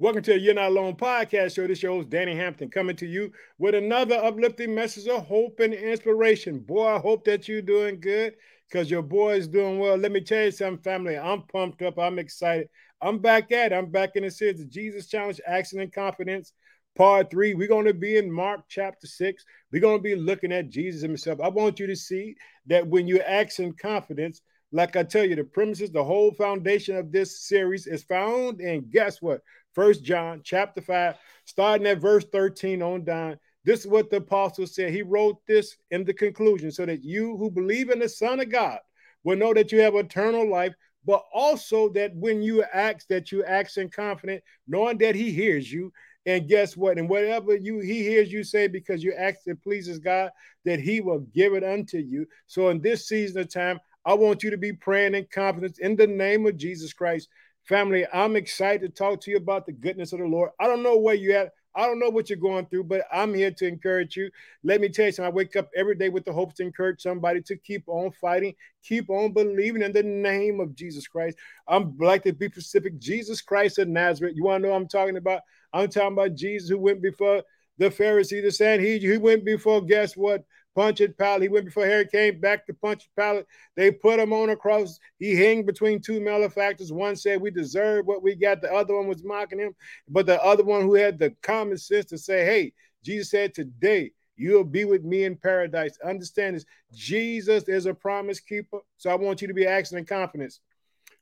Welcome 0.00 0.22
to 0.22 0.34
the 0.34 0.38
You're 0.38 0.54
Not 0.54 0.68
Alone 0.68 0.94
podcast 0.94 1.56
show. 1.56 1.66
This 1.66 1.80
show 1.80 1.98
is 1.98 2.06
Danny 2.06 2.36
Hampton 2.36 2.70
coming 2.70 2.94
to 2.94 3.06
you 3.06 3.32
with 3.58 3.74
another 3.74 4.14
uplifting 4.14 4.72
message 4.72 5.08
of 5.08 5.26
hope 5.26 5.58
and 5.58 5.74
inspiration. 5.74 6.60
Boy, 6.60 6.86
I 6.86 7.00
hope 7.00 7.24
that 7.24 7.48
you're 7.48 7.62
doing 7.62 7.98
good 7.98 8.34
because 8.70 8.92
your 8.92 9.02
boy 9.02 9.34
is 9.34 9.48
doing 9.48 9.80
well. 9.80 9.96
Let 9.96 10.12
me 10.12 10.20
tell 10.20 10.44
you 10.44 10.50
something, 10.52 10.84
family. 10.84 11.18
I'm 11.18 11.42
pumped 11.48 11.82
up. 11.82 11.98
I'm 11.98 12.20
excited. 12.20 12.68
I'm 13.02 13.18
back 13.18 13.50
at 13.50 13.72
it. 13.72 13.74
I'm 13.74 13.90
back 13.90 14.10
in 14.14 14.22
the 14.22 14.30
series, 14.30 14.60
the 14.60 14.66
Jesus 14.66 15.08
Challenge, 15.08 15.40
Action 15.44 15.80
and 15.80 15.92
Confidence, 15.92 16.52
part 16.94 17.28
three. 17.28 17.54
We're 17.54 17.66
going 17.66 17.86
to 17.86 17.92
be 17.92 18.18
in 18.18 18.30
Mark 18.30 18.60
chapter 18.68 19.08
six. 19.08 19.44
We're 19.72 19.82
going 19.82 19.98
to 19.98 20.02
be 20.02 20.14
looking 20.14 20.52
at 20.52 20.70
Jesus 20.70 21.02
himself. 21.02 21.40
I 21.42 21.48
want 21.48 21.80
you 21.80 21.88
to 21.88 21.96
see 21.96 22.36
that 22.66 22.86
when 22.86 23.08
you 23.08 23.18
act 23.18 23.58
in 23.58 23.72
confidence, 23.72 24.42
like 24.72 24.96
I 24.96 25.02
tell 25.02 25.24
you, 25.24 25.34
the 25.34 25.44
premises, 25.44 25.90
the 25.90 26.04
whole 26.04 26.32
foundation 26.32 26.96
of 26.96 27.10
this 27.10 27.40
series 27.40 27.86
is 27.86 28.02
found 28.02 28.60
in 28.60 28.88
guess 28.90 29.22
what? 29.22 29.40
First 29.74 30.04
John 30.04 30.40
chapter 30.44 30.80
5, 30.80 31.14
starting 31.44 31.86
at 31.86 32.00
verse 32.00 32.24
13 32.32 32.82
on 32.82 33.04
down. 33.04 33.38
This 33.64 33.80
is 33.80 33.86
what 33.86 34.10
the 34.10 34.16
apostle 34.16 34.66
said. 34.66 34.92
He 34.92 35.02
wrote 35.02 35.38
this 35.46 35.76
in 35.90 36.04
the 36.04 36.14
conclusion 36.14 36.70
so 36.70 36.86
that 36.86 37.02
you 37.02 37.36
who 37.36 37.50
believe 37.50 37.90
in 37.90 37.98
the 37.98 38.08
Son 38.08 38.40
of 38.40 38.50
God 38.50 38.78
will 39.24 39.36
know 39.36 39.54
that 39.54 39.72
you 39.72 39.80
have 39.80 39.94
eternal 39.94 40.48
life, 40.48 40.74
but 41.04 41.24
also 41.32 41.88
that 41.90 42.14
when 42.14 42.42
you 42.42 42.64
act, 42.72 43.06
that 43.08 43.32
you 43.32 43.44
act 43.44 43.76
in 43.76 43.88
confidence, 43.88 44.42
knowing 44.66 44.98
that 44.98 45.14
he 45.14 45.30
hears 45.30 45.70
you. 45.70 45.92
And 46.26 46.46
guess 46.46 46.76
what? 46.76 46.98
And 46.98 47.08
whatever 47.08 47.56
you 47.56 47.78
he 47.78 48.02
hears 48.02 48.30
you 48.30 48.44
say 48.44 48.68
because 48.68 49.02
you 49.02 49.14
act 49.14 49.44
that 49.46 49.62
pleases 49.62 49.98
God, 49.98 50.30
that 50.66 50.78
he 50.78 51.00
will 51.00 51.20
give 51.20 51.54
it 51.54 51.64
unto 51.64 51.96
you. 51.96 52.26
So 52.46 52.68
in 52.68 52.82
this 52.82 53.08
season 53.08 53.40
of 53.40 53.52
time, 53.52 53.80
I 54.08 54.14
want 54.14 54.42
you 54.42 54.50
to 54.50 54.56
be 54.56 54.72
praying 54.72 55.14
in 55.14 55.26
confidence 55.30 55.78
in 55.78 55.94
the 55.94 56.06
name 56.06 56.46
of 56.46 56.56
Jesus 56.56 56.92
Christ 56.92 57.28
Family, 57.68 58.06
I'm 58.14 58.34
excited 58.34 58.80
to 58.80 58.88
talk 58.88 59.20
to 59.20 59.30
you 59.30 59.36
about 59.36 59.66
the 59.66 59.72
goodness 59.72 60.14
of 60.14 60.20
the 60.20 60.24
Lord. 60.24 60.52
I 60.58 60.66
don't 60.66 60.82
know 60.82 60.96
where 60.96 61.14
you're 61.14 61.36
at. 61.36 61.52
I 61.76 61.86
don't 61.86 61.98
know 61.98 62.08
what 62.08 62.30
you're 62.30 62.38
going 62.38 62.64
through, 62.64 62.84
but 62.84 63.02
I'm 63.12 63.34
here 63.34 63.50
to 63.50 63.66
encourage 63.66 64.16
you. 64.16 64.30
Let 64.64 64.80
me 64.80 64.88
tell 64.88 65.04
you 65.04 65.12
something. 65.12 65.30
I 65.30 65.36
wake 65.36 65.54
up 65.54 65.68
every 65.76 65.94
day 65.94 66.08
with 66.08 66.24
the 66.24 66.32
hopes 66.32 66.54
to 66.54 66.62
encourage 66.62 67.02
somebody 67.02 67.42
to 67.42 67.56
keep 67.56 67.82
on 67.86 68.10
fighting, 68.12 68.54
keep 68.82 69.10
on 69.10 69.34
believing 69.34 69.82
in 69.82 69.92
the 69.92 70.02
name 70.02 70.60
of 70.60 70.74
Jesus 70.74 71.06
Christ. 71.06 71.36
I'm 71.68 71.94
like 71.98 72.22
to 72.24 72.32
be 72.32 72.48
specific. 72.48 72.98
Jesus 72.98 73.42
Christ 73.42 73.78
of 73.78 73.88
Nazareth. 73.88 74.32
You 74.34 74.44
want 74.44 74.64
to 74.64 74.70
know 74.70 74.74
I'm 74.74 74.88
talking 74.88 75.18
about? 75.18 75.42
I'm 75.74 75.90
talking 75.90 76.14
about 76.14 76.36
Jesus 76.36 76.70
who 76.70 76.78
went 76.78 77.02
before 77.02 77.42
the 77.76 77.90
Pharisees, 77.90 78.44
the 78.44 78.50
Sanhedrin. 78.50 79.12
He 79.12 79.18
went 79.18 79.44
before, 79.44 79.82
guess 79.82 80.16
what? 80.16 80.42
Pontius 80.78 81.10
Pilate. 81.18 81.42
He 81.42 81.48
went 81.48 81.64
before 81.64 81.86
Herod 81.86 82.12
came 82.12 82.38
back 82.38 82.64
to 82.66 82.72
Pontius 82.72 83.08
Pilate. 83.18 83.46
They 83.74 83.90
put 83.90 84.20
him 84.20 84.32
on 84.32 84.50
a 84.50 84.54
cross. 84.54 85.00
He 85.18 85.34
hung 85.36 85.64
between 85.64 86.00
two 86.00 86.20
malefactors. 86.20 86.92
One 86.92 87.16
said, 87.16 87.40
We 87.40 87.50
deserve 87.50 88.06
what 88.06 88.22
we 88.22 88.36
got. 88.36 88.62
The 88.62 88.72
other 88.72 88.94
one 88.94 89.08
was 89.08 89.24
mocking 89.24 89.58
him. 89.58 89.74
But 90.08 90.26
the 90.26 90.40
other 90.40 90.62
one 90.62 90.82
who 90.82 90.94
had 90.94 91.18
the 91.18 91.34
common 91.42 91.78
sense 91.78 92.04
to 92.06 92.18
say, 92.18 92.44
Hey, 92.44 92.74
Jesus 93.04 93.30
said, 93.30 93.54
Today 93.54 94.12
you'll 94.36 94.62
be 94.62 94.84
with 94.84 95.02
me 95.02 95.24
in 95.24 95.34
paradise. 95.34 95.98
Understand 96.04 96.54
this 96.54 96.64
Jesus 96.94 97.64
is 97.64 97.86
a 97.86 97.94
promise 97.94 98.38
keeper. 98.38 98.78
So 98.98 99.10
I 99.10 99.16
want 99.16 99.42
you 99.42 99.48
to 99.48 99.54
be 99.54 99.66
acting 99.66 99.98
in 99.98 100.04
confidence. 100.04 100.60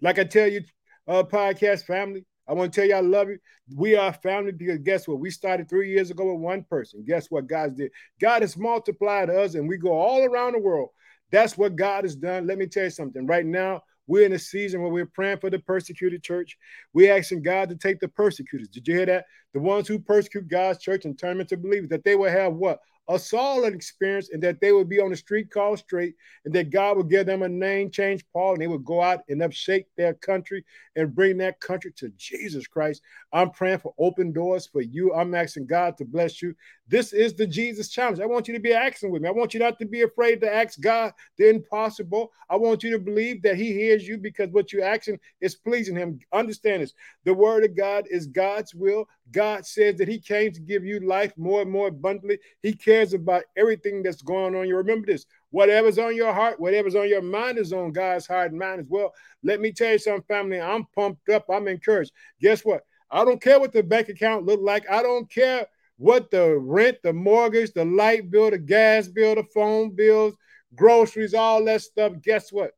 Like 0.03 0.19
I 0.19 0.25
tell 0.25 0.49
you, 0.49 0.65
uh, 1.09 1.23
podcast 1.23 1.87
family, 1.87 2.27
I 2.49 2.53
want 2.53 2.73
to 2.73 2.81
tell 2.81 2.89
you 2.89 2.95
I 2.95 3.01
love 3.01 3.29
you. 3.29 3.39
We 3.75 3.97
are 3.97 4.13
family 4.13 4.53
because 4.53 4.79
guess 4.79 5.09
what? 5.09 5.19
We 5.19 5.31
started 5.31 5.69
three 5.69 5.91
years 5.91 6.11
ago 6.11 6.33
with 6.33 6.41
one 6.41 6.63
person. 6.65 7.05
Guess 7.07 7.31
what 7.31 7.47
God 7.47 7.77
did? 7.77 7.91
God 8.21 8.43
has 8.43 8.57
multiplied 8.57 9.31
us 9.31 9.55
and 9.55 9.69
we 9.69 9.77
go 9.77 9.93
all 9.93 10.25
around 10.25 10.53
the 10.53 10.61
world. 10.61 10.91
That's 11.33 11.59
what 11.59 11.77
God 11.77 12.05
has 12.05 12.15
done. 12.15 12.47
Let 12.47 12.59
me 12.59 12.67
tell 12.67 12.85
you 12.85 12.91
something. 12.91 13.27
Right 13.27 13.45
now, 13.45 13.83
we're 14.07 14.27
in 14.27 14.33
a 14.35 14.39
season 14.39 14.83
where 14.83 14.93
we're 14.93 15.07
praying 15.07 15.39
for 15.39 15.51
the 15.51 15.59
persecuted 15.59 16.23
church. 16.23 16.57
We're 16.93 17.17
asking 17.17 17.43
God 17.43 17.69
to 17.71 17.77
take 17.77 17.99
the 17.99 18.09
persecutors. 18.09 18.69
Did 18.69 18.87
you 18.87 18.95
hear 18.95 19.07
that? 19.07 19.27
The 19.53 19.61
ones 19.61 19.89
who 19.89 19.99
persecute 19.99 20.49
God's 20.49 20.79
church 20.79 21.05
and 21.05 21.19
turn 21.19 21.31
them 21.31 21.41
into 21.41 21.57
believers, 21.57 21.89
that 21.89 22.05
they 22.05 22.15
will 22.15 22.31
have 22.31 22.53
what? 22.53 22.81
A 23.09 23.19
solid 23.19 23.73
experience 23.75 24.31
and 24.31 24.43
that 24.43 24.61
they 24.61 24.73
would 24.73 24.89
be 24.89 25.01
on 25.01 25.11
the 25.11 25.17
street 25.17 25.51
called 25.51 25.79
straight 25.79 26.15
and 26.45 26.55
that 26.55 26.71
God 26.71 26.97
would 26.97 27.09
give 27.09 27.27
them 27.27 27.43
a 27.43 27.49
name 27.49 27.91
change, 27.91 28.25
Paul, 28.33 28.55
and 28.55 28.61
they 28.61 28.67
would 28.67 28.85
go 28.85 29.01
out 29.01 29.21
and 29.29 29.43
upshake 29.43 29.87
their 29.97 30.15
country 30.15 30.65
and 30.97 31.15
bring 31.15 31.37
that 31.39 31.61
country 31.61 31.93
to 31.97 32.09
Jesus 32.17 32.67
Christ. 32.67 33.03
I'm 33.33 33.51
praying 33.51 33.79
for 33.79 33.95
open 33.99 34.33
doors 34.33 34.67
for 34.67 34.81
you. 34.81 35.15
I'm 35.15 35.35
asking 35.35 35.67
God 35.67 35.97
to 35.99 36.05
bless 36.05 36.43
you. 36.43 36.55
This 36.89 37.13
is 37.13 37.35
the 37.35 37.47
Jesus 37.47 37.89
challenge. 37.89 38.21
I 38.21 38.27
want 38.27 38.49
you 38.49 38.55
to 38.55 38.61
be 38.61 38.73
asking 38.73 39.11
with 39.11 39.23
me. 39.23 39.29
I 39.29 39.33
want 39.33 39.55
you 39.55 39.61
not 39.61 39.79
to 39.81 39.87
be 39.87 40.03
afraid 40.03 40.41
to 40.41 40.53
ask 40.53 40.81
God 40.81 41.13
the 41.37 41.49
impossible. 41.49 42.33
I 42.49 42.57
want 42.57 42.83
you 42.83 42.91
to 42.93 42.99
believe 42.99 43.43
that 43.43 43.57
He 43.57 43.73
hears 43.73 44.07
you 44.07 44.19
because 44.19 44.51
what 44.51 44.73
you're 44.73 44.85
asking 44.85 45.19
is 45.41 45.57
pleasing 45.57 45.97
Him. 45.97 46.19
Understand 46.33 46.83
this 46.83 46.95
the 47.25 47.35
word 47.35 47.65
of 47.65 47.77
God 47.77 48.07
is 48.11 48.27
God's 48.27 48.75
will. 48.75 49.09
God 49.33 49.67
says 49.67 49.97
that 49.97 50.09
He 50.09 50.21
came 50.21 50.53
to 50.53 50.61
give 50.61 50.85
you 50.85 51.01
life 51.01 51.33
more 51.37 51.63
and 51.63 51.71
more 51.71 51.89
abundantly. 51.89 52.39
He 52.63 52.73
cares 52.73 52.96
about 53.15 53.45
everything 53.57 54.03
that's 54.03 54.23
going 54.23 54.55
on. 54.55 54.69
You 54.69 54.77
remember 54.77 55.07
this 55.07 55.27
whatever's 55.51 55.99
on 55.99 56.15
your 56.15 56.33
heart, 56.33 56.61
whatever's 56.61 56.95
on 56.95 57.09
your 57.09 57.23
mind 57.23 57.59
is 57.59 57.73
on 57.73 57.93
God's 57.93 58.27
heart 58.27 58.51
and 58.51 58.59
mind 58.59 58.81
as 58.81 58.89
well. 58.89 59.13
Let 59.43 59.61
me 59.61 59.73
tell 59.73 59.93
you 59.93 59.99
something, 59.99 60.25
family. 60.29 60.61
I'm 60.61 60.87
pumped 60.95 61.29
up. 61.29 61.47
I'm 61.51 61.69
encouraged. 61.69 62.13
Guess 62.41 62.65
what? 62.65 62.85
I 63.11 63.25
don't 63.25 63.41
care 63.41 63.61
what 63.61 63.73
the 63.73 63.83
bank 63.83 64.09
account 64.09 64.47
look 64.47 64.61
like. 64.61 64.89
I 64.91 65.03
don't 65.03 65.31
care 65.31 65.67
what 65.97 66.31
the 66.31 66.59
rent, 66.59 66.99
the 67.03 67.13
mortgage, 67.13 67.73
the 67.73 67.85
light 67.85 68.31
bill, 68.31 68.51
the 68.51 68.59
gas 68.59 69.09
bill, 69.09 69.35
the 69.35 69.45
phone 69.55 69.95
bills, 69.95 70.35
groceries, 70.75 71.35
all 71.35 71.65
that 71.65 71.83
stuff. 71.83 72.13
Guess 72.23 72.53
what? 72.53 72.73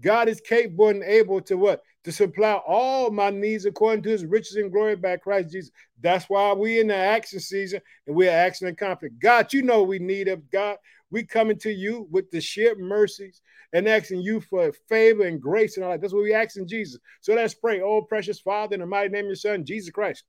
God 0.00 0.28
is 0.28 0.40
capable 0.40 0.88
and 0.88 1.02
able 1.02 1.40
to 1.42 1.56
what? 1.56 1.82
To 2.04 2.12
supply 2.12 2.54
all 2.66 3.10
my 3.10 3.28
needs 3.28 3.66
according 3.66 4.02
to 4.04 4.10
his 4.10 4.24
riches 4.24 4.56
and 4.56 4.72
glory 4.72 4.96
by 4.96 5.18
Christ 5.18 5.52
Jesus. 5.52 5.70
That's 6.00 6.24
why 6.30 6.52
we 6.54 6.80
in 6.80 6.86
the 6.86 6.96
action 6.96 7.40
season 7.40 7.82
and 8.06 8.16
we're 8.16 8.30
action 8.30 8.66
and 8.68 8.78
conflict. 8.78 9.18
God, 9.18 9.52
you 9.52 9.62
know 9.62 9.82
we 9.82 9.98
need 9.98 10.28
of 10.28 10.50
God. 10.50 10.78
We 11.10 11.24
coming 11.24 11.58
to 11.58 11.70
you 11.70 12.08
with 12.10 12.30
the 12.30 12.40
sheer 12.40 12.74
mercies 12.74 13.42
and 13.72 13.86
asking 13.86 14.22
you 14.22 14.40
for 14.40 14.72
favor 14.88 15.24
and 15.24 15.40
grace 15.40 15.76
and 15.76 15.84
all 15.84 15.92
that. 15.92 16.00
That's 16.00 16.14
what 16.14 16.22
we 16.22 16.32
asking 16.32 16.68
Jesus. 16.68 17.00
So 17.20 17.34
let's 17.34 17.54
pray. 17.54 17.80
Oh, 17.82 18.02
precious 18.02 18.40
Father, 18.40 18.74
in 18.74 18.80
the 18.80 18.86
mighty 18.86 19.10
name 19.10 19.24
of 19.24 19.28
your 19.28 19.34
Son, 19.36 19.64
Jesus 19.64 19.90
Christ. 19.90 20.24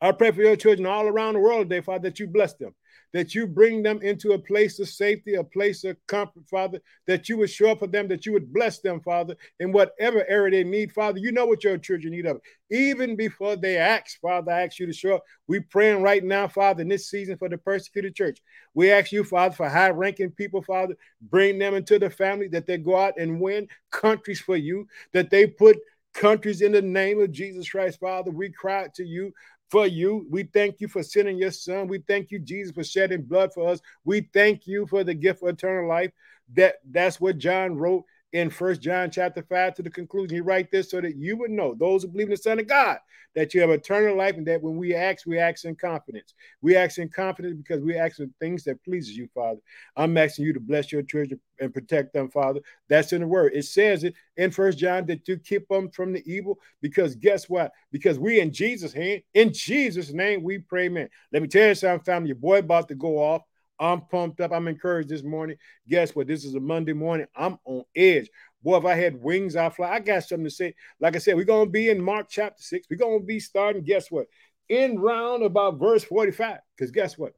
I 0.00 0.12
pray 0.12 0.30
for 0.30 0.42
your 0.42 0.56
children 0.56 0.86
all 0.86 1.06
around 1.06 1.34
the 1.34 1.40
world 1.40 1.68
today, 1.68 1.80
Father, 1.80 2.10
that 2.10 2.18
you 2.18 2.26
bless 2.26 2.54
them, 2.54 2.74
that 3.12 3.34
you 3.34 3.46
bring 3.46 3.82
them 3.82 4.00
into 4.02 4.32
a 4.32 4.38
place 4.38 4.78
of 4.78 4.88
safety, 4.88 5.34
a 5.34 5.44
place 5.44 5.84
of 5.84 5.96
comfort, 6.06 6.42
Father, 6.50 6.80
that 7.06 7.28
you 7.28 7.38
would 7.38 7.50
show 7.50 7.70
up 7.70 7.78
for 7.78 7.86
them, 7.86 8.08
that 8.08 8.26
you 8.26 8.32
would 8.32 8.52
bless 8.52 8.80
them, 8.80 9.00
Father, 9.00 9.36
in 9.60 9.72
whatever 9.72 10.24
area 10.28 10.62
they 10.62 10.68
need, 10.68 10.92
Father. 10.92 11.18
You 11.18 11.32
know 11.32 11.46
what 11.46 11.64
your 11.64 11.78
children 11.78 12.12
need 12.12 12.26
of. 12.26 12.40
Even 12.70 13.16
before 13.16 13.56
they 13.56 13.76
ask, 13.76 14.20
Father, 14.20 14.52
I 14.52 14.64
ask 14.64 14.78
you 14.78 14.86
to 14.86 14.92
show 14.92 15.16
up. 15.16 15.24
We 15.46 15.60
praying 15.60 16.02
right 16.02 16.22
now, 16.22 16.48
Father, 16.48 16.82
in 16.82 16.88
this 16.88 17.08
season 17.08 17.38
for 17.38 17.48
the 17.48 17.58
persecuted 17.58 18.14
church. 18.14 18.40
We 18.74 18.90
ask 18.90 19.12
you, 19.12 19.24
Father, 19.24 19.54
for 19.54 19.68
high-ranking 19.68 20.32
people, 20.32 20.62
Father, 20.62 20.96
bring 21.22 21.58
them 21.58 21.74
into 21.74 21.98
the 21.98 22.10
family, 22.10 22.48
that 22.48 22.66
they 22.66 22.78
go 22.78 22.96
out 22.96 23.14
and 23.18 23.40
win 23.40 23.68
countries 23.90 24.40
for 24.40 24.56
you, 24.56 24.88
that 25.12 25.30
they 25.30 25.46
put 25.46 25.78
countries 26.12 26.62
in 26.62 26.72
the 26.72 26.82
name 26.82 27.20
of 27.20 27.30
Jesus 27.30 27.68
Christ, 27.68 28.00
Father. 28.00 28.30
We 28.30 28.50
cry 28.50 28.88
to 28.94 29.04
you 29.04 29.32
for 29.70 29.86
you. 29.86 30.26
We 30.30 30.44
thank 30.44 30.80
you 30.80 30.88
for 30.88 31.02
sending 31.02 31.38
your 31.38 31.50
son. 31.50 31.88
We 31.88 31.98
thank 31.98 32.30
you, 32.30 32.38
Jesus, 32.38 32.74
for 32.74 32.84
shedding 32.84 33.22
blood 33.22 33.52
for 33.52 33.68
us. 33.68 33.80
We 34.04 34.28
thank 34.32 34.66
you 34.66 34.86
for 34.86 35.04
the 35.04 35.14
gift 35.14 35.42
of 35.42 35.48
eternal 35.48 35.88
life. 35.88 36.12
That 36.54 36.76
that's 36.90 37.20
what 37.20 37.38
John 37.38 37.76
wrote 37.76 38.04
in 38.32 38.50
First 38.50 38.82
John 38.82 39.10
chapter 39.10 39.42
5 39.42 39.74
to 39.74 39.82
the 39.82 39.90
conclusion. 39.90 40.36
He 40.36 40.40
write 40.40 40.70
this 40.70 40.90
so 40.90 41.00
that 41.00 41.16
you 41.16 41.36
would 41.36 41.50
know, 41.50 41.74
those 41.74 42.02
who 42.02 42.08
believe 42.08 42.26
in 42.26 42.32
the 42.32 42.36
Son 42.36 42.58
of 42.58 42.66
God, 42.66 42.98
that 43.34 43.54
you 43.54 43.60
have 43.60 43.70
eternal 43.70 44.16
life, 44.16 44.36
and 44.36 44.46
that 44.46 44.62
when 44.62 44.76
we 44.76 44.94
ask, 44.94 45.26
we 45.26 45.38
ask 45.38 45.64
in 45.64 45.74
confidence. 45.76 46.34
We 46.60 46.76
ask 46.76 46.98
in 46.98 47.08
confidence 47.08 47.56
because 47.56 47.82
we 47.82 47.96
ask 47.96 48.18
in 48.18 48.32
things 48.40 48.64
that 48.64 48.82
pleases 48.84 49.16
you, 49.16 49.28
Father. 49.34 49.60
I'm 49.96 50.16
asking 50.16 50.46
you 50.46 50.52
to 50.54 50.60
bless 50.60 50.90
your 50.90 51.02
children 51.02 51.40
and 51.60 51.72
protect 51.72 52.12
them, 52.12 52.30
Father. 52.30 52.60
That's 52.88 53.12
in 53.12 53.20
the 53.20 53.26
word. 53.26 53.52
It 53.54 53.64
says 53.64 54.04
it 54.04 54.14
in 54.36 54.50
First 54.50 54.78
John 54.78 55.06
that 55.06 55.26
you 55.28 55.38
keep 55.38 55.68
them 55.68 55.90
from 55.90 56.12
the 56.12 56.22
evil. 56.30 56.58
Because 56.82 57.14
guess 57.14 57.48
what? 57.48 57.72
Because 57.92 58.18
we 58.18 58.40
in 58.40 58.52
Jesus' 58.52 58.92
hand, 58.92 59.22
in 59.34 59.52
Jesus' 59.52 60.12
name, 60.12 60.42
we 60.42 60.58
pray, 60.58 60.88
man. 60.88 61.08
Let 61.32 61.42
me 61.42 61.48
tell 61.48 61.68
you 61.68 61.74
something, 61.74 62.04
family. 62.04 62.28
Your 62.28 62.36
boy 62.36 62.58
about 62.58 62.88
to 62.88 62.94
go 62.94 63.18
off. 63.18 63.42
I'm 63.78 64.02
pumped 64.02 64.40
up. 64.40 64.52
I'm 64.52 64.68
encouraged 64.68 65.08
this 65.08 65.22
morning. 65.22 65.56
Guess 65.88 66.14
what? 66.14 66.26
This 66.26 66.44
is 66.44 66.54
a 66.54 66.60
Monday 66.60 66.92
morning. 66.92 67.26
I'm 67.34 67.58
on 67.64 67.84
edge. 67.94 68.28
Boy, 68.62 68.78
if 68.78 68.84
I 68.84 68.94
had 68.94 69.22
wings, 69.22 69.54
I'd 69.54 69.74
fly. 69.74 69.90
I 69.90 70.00
got 70.00 70.24
something 70.24 70.44
to 70.44 70.50
say. 70.50 70.74
Like 71.00 71.14
I 71.14 71.18
said, 71.18 71.36
we're 71.36 71.44
going 71.44 71.66
to 71.66 71.70
be 71.70 71.90
in 71.90 72.02
Mark 72.02 72.26
chapter 72.28 72.62
6. 72.62 72.86
We're 72.90 72.96
going 72.96 73.20
to 73.20 73.26
be 73.26 73.38
starting, 73.38 73.84
guess 73.84 74.10
what? 74.10 74.26
In 74.68 74.98
round 74.98 75.42
about 75.42 75.78
verse 75.78 76.02
45. 76.04 76.58
Because 76.76 76.90
guess 76.90 77.16
what? 77.16 77.32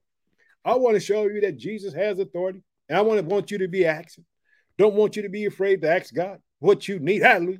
I 0.65 0.75
want 0.77 0.95
to 0.95 1.01
show 1.01 1.25
you 1.25 1.41
that 1.43 1.59
Jesus 1.59 1.93
has 1.95 2.19
authority. 2.19 2.63
And 2.89 2.97
I 2.97 3.03
want 3.03 3.21
to 3.21 3.27
want 3.27 3.51
you 3.51 3.59
to 3.59 3.69
be 3.69 3.85
asking. 3.85 4.25
Don't 4.79 4.95
want 4.95 5.17
you 5.17 5.23
to 5.23 5.29
be 5.29 5.45
afraid 5.45 5.83
to 5.83 5.91
ask 5.91 6.15
God 6.15 6.39
what 6.61 6.89
you 6.89 6.99
need. 6.99 7.23
Hallelujah. 7.23 7.59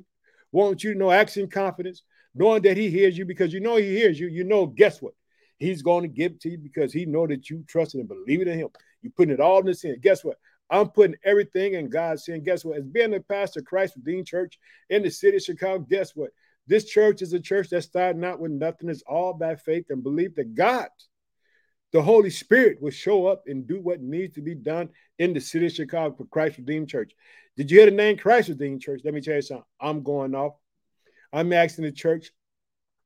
Want 0.51 0.83
you 0.83 0.93
to 0.93 0.99
know 0.99 1.11
asking 1.11 1.49
confidence, 1.49 2.01
knowing 2.33 2.63
that 2.63 2.77
He 2.77 2.89
hears 2.89 3.17
you 3.17 3.25
because 3.25 3.53
you 3.53 3.59
know 3.59 3.75
He 3.75 3.89
hears 3.95 4.19
you. 4.19 4.27
You 4.27 4.45
know, 4.45 4.65
guess 4.65 5.01
what? 5.01 5.13
He's 5.59 5.81
going 5.81 6.03
to 6.03 6.07
give 6.07 6.33
it 6.33 6.41
to 6.41 6.49
you 6.49 6.57
because 6.57 6.91
He 6.91 7.05
know 7.05 7.27
that 7.27 7.49
you 7.49 7.63
trust 7.67 7.93
and 7.93 8.07
believe 8.07 8.41
in 8.41 8.47
Him. 8.47 8.69
You're 9.01 9.11
putting 9.15 9.33
it 9.33 9.39
all 9.39 9.59
in 9.59 9.67
His 9.67 9.83
hand. 9.83 10.01
Guess 10.01 10.23
what? 10.23 10.37
I'm 10.69 10.89
putting 10.89 11.17
everything 11.23 11.73
in 11.73 11.89
God's 11.89 12.25
hand. 12.25 12.45
Guess 12.45 12.63
what? 12.63 12.77
As 12.77 12.85
being 12.85 13.13
a 13.13 13.19
pastor 13.19 13.61
Christ 13.61 13.95
Redeemed 13.97 14.27
Church 14.27 14.57
in 14.89 15.03
the 15.03 15.09
city 15.09 15.37
of 15.37 15.43
Chicago, 15.43 15.79
guess 15.79 16.15
what? 16.15 16.29
This 16.67 16.85
church 16.85 17.21
is 17.21 17.33
a 17.33 17.39
church 17.39 17.69
that 17.69 17.81
started 17.81 18.23
out 18.23 18.39
with 18.39 18.51
nothing. 18.51 18.89
It's 18.89 19.01
all 19.07 19.33
by 19.33 19.55
faith 19.55 19.85
and 19.89 20.03
belief 20.03 20.35
that 20.35 20.53
God, 20.53 20.87
the 21.91 22.01
Holy 22.01 22.29
Spirit, 22.29 22.79
will 22.79 22.91
show 22.91 23.25
up 23.25 23.43
and 23.47 23.67
do 23.67 23.81
what 23.81 24.01
needs 24.01 24.35
to 24.35 24.41
be 24.41 24.53
done 24.53 24.89
in 25.17 25.33
the 25.33 25.41
city 25.41 25.65
of 25.65 25.71
Chicago 25.71 26.15
for 26.15 26.25
Christ 26.25 26.59
Redeemed 26.59 26.87
Church. 26.87 27.13
Did 27.57 27.71
you 27.71 27.79
hear 27.79 27.89
the 27.89 27.95
name 27.95 28.17
Christ 28.17 28.49
Redeemed 28.49 28.81
Church? 28.81 29.01
Let 29.03 29.15
me 29.15 29.21
tell 29.21 29.35
you 29.35 29.41
something. 29.41 29.65
I'm 29.81 30.03
going 30.03 30.35
off. 30.35 30.53
I'm 31.33 31.51
asking 31.53 31.85
the 31.85 31.91
church 31.91 32.29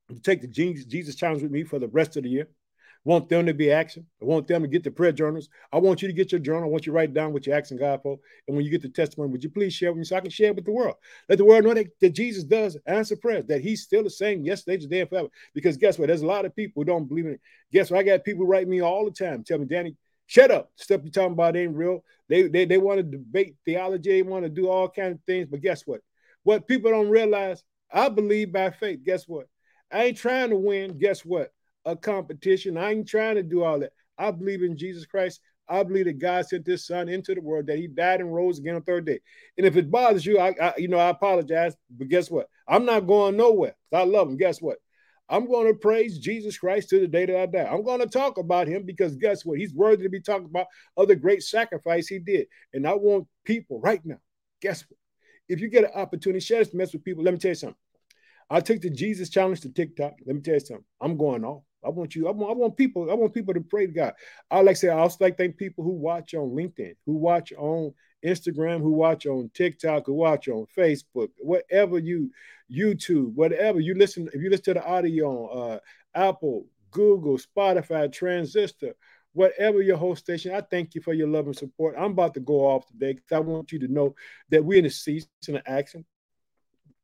to 0.10 0.20
take 0.20 0.42
the 0.42 0.48
Jesus 0.48 1.16
challenge 1.16 1.42
with 1.42 1.52
me 1.52 1.64
for 1.64 1.80
the 1.80 1.88
rest 1.88 2.18
of 2.18 2.24
the 2.24 2.30
year 2.30 2.48
want 3.06 3.28
them 3.28 3.46
to 3.46 3.54
be 3.54 3.72
action. 3.72 4.06
I 4.22 4.26
want 4.26 4.48
them 4.48 4.62
to 4.62 4.68
get 4.68 4.84
the 4.84 4.92
prayer 4.92 5.12
journals. 5.12 5.50
I 5.72 5.78
want 5.78 6.02
you 6.02 6.08
to 6.08 6.14
get 6.14 6.32
your 6.32 6.40
journal. 6.40 6.64
I 6.64 6.68
want 6.68 6.86
you 6.86 6.92
to 6.92 6.96
write 6.96 7.14
down 7.14 7.34
what 7.34 7.46
you're 7.46 7.56
asking 7.56 7.80
God 7.80 8.02
for. 8.02 8.18
And 8.48 8.56
when 8.56 8.66
you 8.66 8.72
get 8.72 8.82
the 8.82 8.90
testimony, 8.90 9.32
would 9.32 9.44
you 9.44 9.50
please 9.50 9.74
share 9.74 9.92
with 9.92 10.00
me 10.00 10.06
so 10.06 10.16
I 10.16 10.22
can 10.22 10.30
share 10.30 10.54
with 10.54 10.66
the 10.66 10.72
world? 10.72 10.96
Let 11.28 11.38
the 11.38 11.46
world 11.46 11.66
know 11.66 11.74
that, 11.74 11.88
that 12.00 12.12
Jesus 12.12 12.44
does 12.44 12.78
answer 12.86 13.16
prayers, 13.16 13.46
that 13.48 13.62
he's 13.62 13.84
still 13.84 14.04
the 14.04 14.10
same 14.10 14.46
yesterday, 14.46 14.78
today, 14.78 15.02
and 15.02 15.10
forever. 15.10 15.28
Because 15.54 15.78
guess 15.78 16.00
what? 16.00 16.08
There's 16.08 16.22
a 16.22 16.28
lot 16.28 16.46
of 16.46 16.56
people 16.56 16.82
who 16.82 16.86
don't 16.86 17.08
believe 17.08 17.26
in 17.26 17.34
it. 17.34 17.42
Guess 17.72 17.92
what? 17.92 18.00
I 18.00 18.04
got 18.04 18.24
people 18.24 18.46
write 18.46 18.68
me 18.68 18.82
all 18.82 19.06
the 19.06 19.12
time, 19.12 19.44
tell 19.44 19.58
me, 19.58 19.66
Danny, 19.66 19.96
shut 20.28 20.52
up. 20.52 20.72
Stuff 20.76 21.02
you're 21.04 21.12
talking 21.12 21.34
about 21.34 21.58
ain't 21.58 21.76
real. 21.76 22.04
They, 22.30 22.44
they, 22.44 22.66
they 22.66 22.78
want 22.78 23.00
to 23.00 23.04
debate 23.04 23.56
theology. 23.66 24.12
They 24.12 24.22
want 24.22 24.46
to 24.46 24.50
do 24.50 24.70
all 24.70 24.88
kinds 24.88 25.16
of 25.16 25.24
things. 25.26 25.48
But 25.52 25.62
guess 25.62 25.86
what? 25.86 26.00
What 26.44 26.68
people 26.68 26.92
don't 26.92 27.10
realize, 27.10 27.64
I 27.92 28.10
believe 28.10 28.54
by 28.54 28.72
faith. 28.72 29.02
Guess 29.04 29.28
what? 29.28 29.48
I 29.94 30.06
ain't 30.06 30.18
trying 30.18 30.50
to 30.50 30.56
win. 30.58 30.98
Guess 30.98 31.24
what? 31.24 31.52
a 31.86 31.96
competition. 31.96 32.78
I 32.78 32.92
ain't 32.92 33.08
trying 33.08 33.36
to 33.36 33.44
do 33.44 33.64
all 33.64 33.80
that. 33.80 33.92
I 34.18 34.32
believe 34.32 34.64
in 34.64 34.78
Jesus 34.78 35.06
Christ. 35.06 35.42
I 35.68 35.82
believe 35.84 36.06
that 36.06 36.20
God 36.20 36.46
sent 36.46 36.68
His 36.68 36.86
Son 36.86 37.08
into 37.08 37.34
the 37.34 37.42
world, 37.42 37.68
that 37.68 37.78
He 37.78 37.88
died 37.88 38.20
and 38.20 38.34
rose 38.34 38.60
again 38.60 38.76
on 38.76 38.82
the 38.82 38.86
third 38.86 39.06
day. 39.06 39.20
And 39.58 39.66
if 39.66 39.76
it 39.78 39.90
bothers 39.90 40.26
you, 40.26 40.40
I, 40.40 40.54
I, 40.62 40.74
you 40.78 40.88
know, 40.88 40.98
I 40.98 41.10
apologize. 41.10 41.76
But 41.90 42.10
guess 42.10 42.30
what? 42.30 42.48
I'm 42.68 42.86
not 42.86 43.08
going 43.08 43.38
nowhere. 43.38 43.76
I 43.94 44.04
love 44.04 44.28
Him. 44.28 44.38
Guess 44.38 44.62
what? 44.62 44.78
I'm 45.30 45.48
going 45.48 45.68
to 45.68 45.74
praise 45.74 46.20
Jesus 46.20 46.58
Christ 46.58 46.90
to 46.90 47.00
the 47.00 47.08
day 47.08 47.26
that 47.26 47.42
I 47.42 47.46
die. 47.46 47.70
I'm 47.72 47.84
going 47.84 48.02
to 48.02 48.08
talk 48.08 48.38
about 48.38 48.68
Him 48.68 48.84
because 48.84 49.16
guess 49.16 49.46
what? 49.46 49.58
He's 49.58 49.74
worthy 49.74 50.04
to 50.04 50.10
be 50.10 50.20
talked 50.20 50.46
about 50.46 50.68
of 50.98 51.08
the 51.08 51.16
great 51.16 51.44
sacrifice 51.44 52.08
He 52.08 52.20
did. 52.20 52.48
And 52.74 52.86
I 52.86 52.94
want 52.94 53.28
people 53.46 53.80
right 53.80 54.02
now. 54.06 54.20
Guess 54.62 54.84
what? 54.90 54.98
If 55.48 55.62
you 55.62 55.70
get 55.70 55.86
an 55.86 55.92
opportunity, 55.96 56.40
share 56.40 56.64
this 56.64 56.74
mess 56.74 56.94
with 56.94 57.04
people. 57.04 57.24
Let 57.24 57.34
me 57.34 57.40
tell 57.40 57.50
you 57.50 57.56
something. 57.56 57.78
I 58.54 58.62
took 58.62 58.82
the 58.82 58.90
Jesus 58.92 59.30
challenge 59.30 59.62
to 59.62 59.70
TikTok. 59.70 60.14
Let 60.28 60.36
me 60.36 60.42
tell 60.44 60.54
you 60.54 60.60
something. 60.60 60.86
I'm 61.02 61.18
going 61.18 61.44
off. 61.44 61.64
I 61.84 61.90
want 61.90 62.16
you, 62.16 62.28
I 62.28 62.32
want, 62.32 62.52
I 62.52 62.54
want 62.54 62.78
people, 62.78 63.10
I 63.10 63.16
want 63.16 63.34
people 63.34 63.54
to 63.56 63.62
pray 63.62 63.88
to 63.88 63.92
God. 63.92 64.14
I 64.52 64.62
like 64.62 64.78
say, 64.78 64.90
I 64.90 65.00
also 65.00 65.18
like 65.20 65.38
thank 65.38 65.58
people 65.58 65.84
who 65.84 65.90
watch 65.90 66.36
on 66.36 66.52
LinkedIn, 66.52 66.94
who 67.08 67.14
watch 67.14 67.52
on 67.58 67.94
Instagram, 68.24 68.80
who 68.80 68.92
watch 68.92 69.26
on 69.26 69.50
TikTok, 69.56 70.06
who 70.06 70.14
watch 70.14 70.48
on 70.48 70.68
Facebook, 70.78 71.30
whatever 71.40 71.98
you, 71.98 72.32
YouTube, 72.72 73.34
whatever 73.34 73.80
you 73.80 73.96
listen, 73.96 74.30
if 74.34 74.42
you 74.42 74.52
listen 74.52 74.66
to 74.66 74.74
the 74.76 74.86
audio 74.86 75.28
on 75.30 75.72
uh, 75.74 75.80
Apple, 76.14 76.68
Google, 76.92 77.40
Spotify, 77.40 78.10
Transistor, 78.14 78.94
whatever 79.34 79.82
your 79.82 79.98
host 79.98 80.24
station, 80.24 80.54
I 80.54 80.62
thank 80.62 80.94
you 80.94 81.02
for 81.02 81.14
your 81.14 81.28
love 81.28 81.48
and 81.48 81.58
support. 81.58 81.96
I'm 81.98 82.12
about 82.12 82.36
to 82.36 82.40
go 82.40 82.68
off 82.68 82.86
today 82.86 83.14
because 83.14 83.32
I 83.32 83.40
want 83.40 83.72
you 83.72 83.80
to 83.80 83.88
know 83.88 84.16
that 84.50 84.64
we're 84.64 84.78
in 84.78 84.86
a 84.86 84.92
season 84.92 85.28
of 85.50 85.64
action 85.66 86.06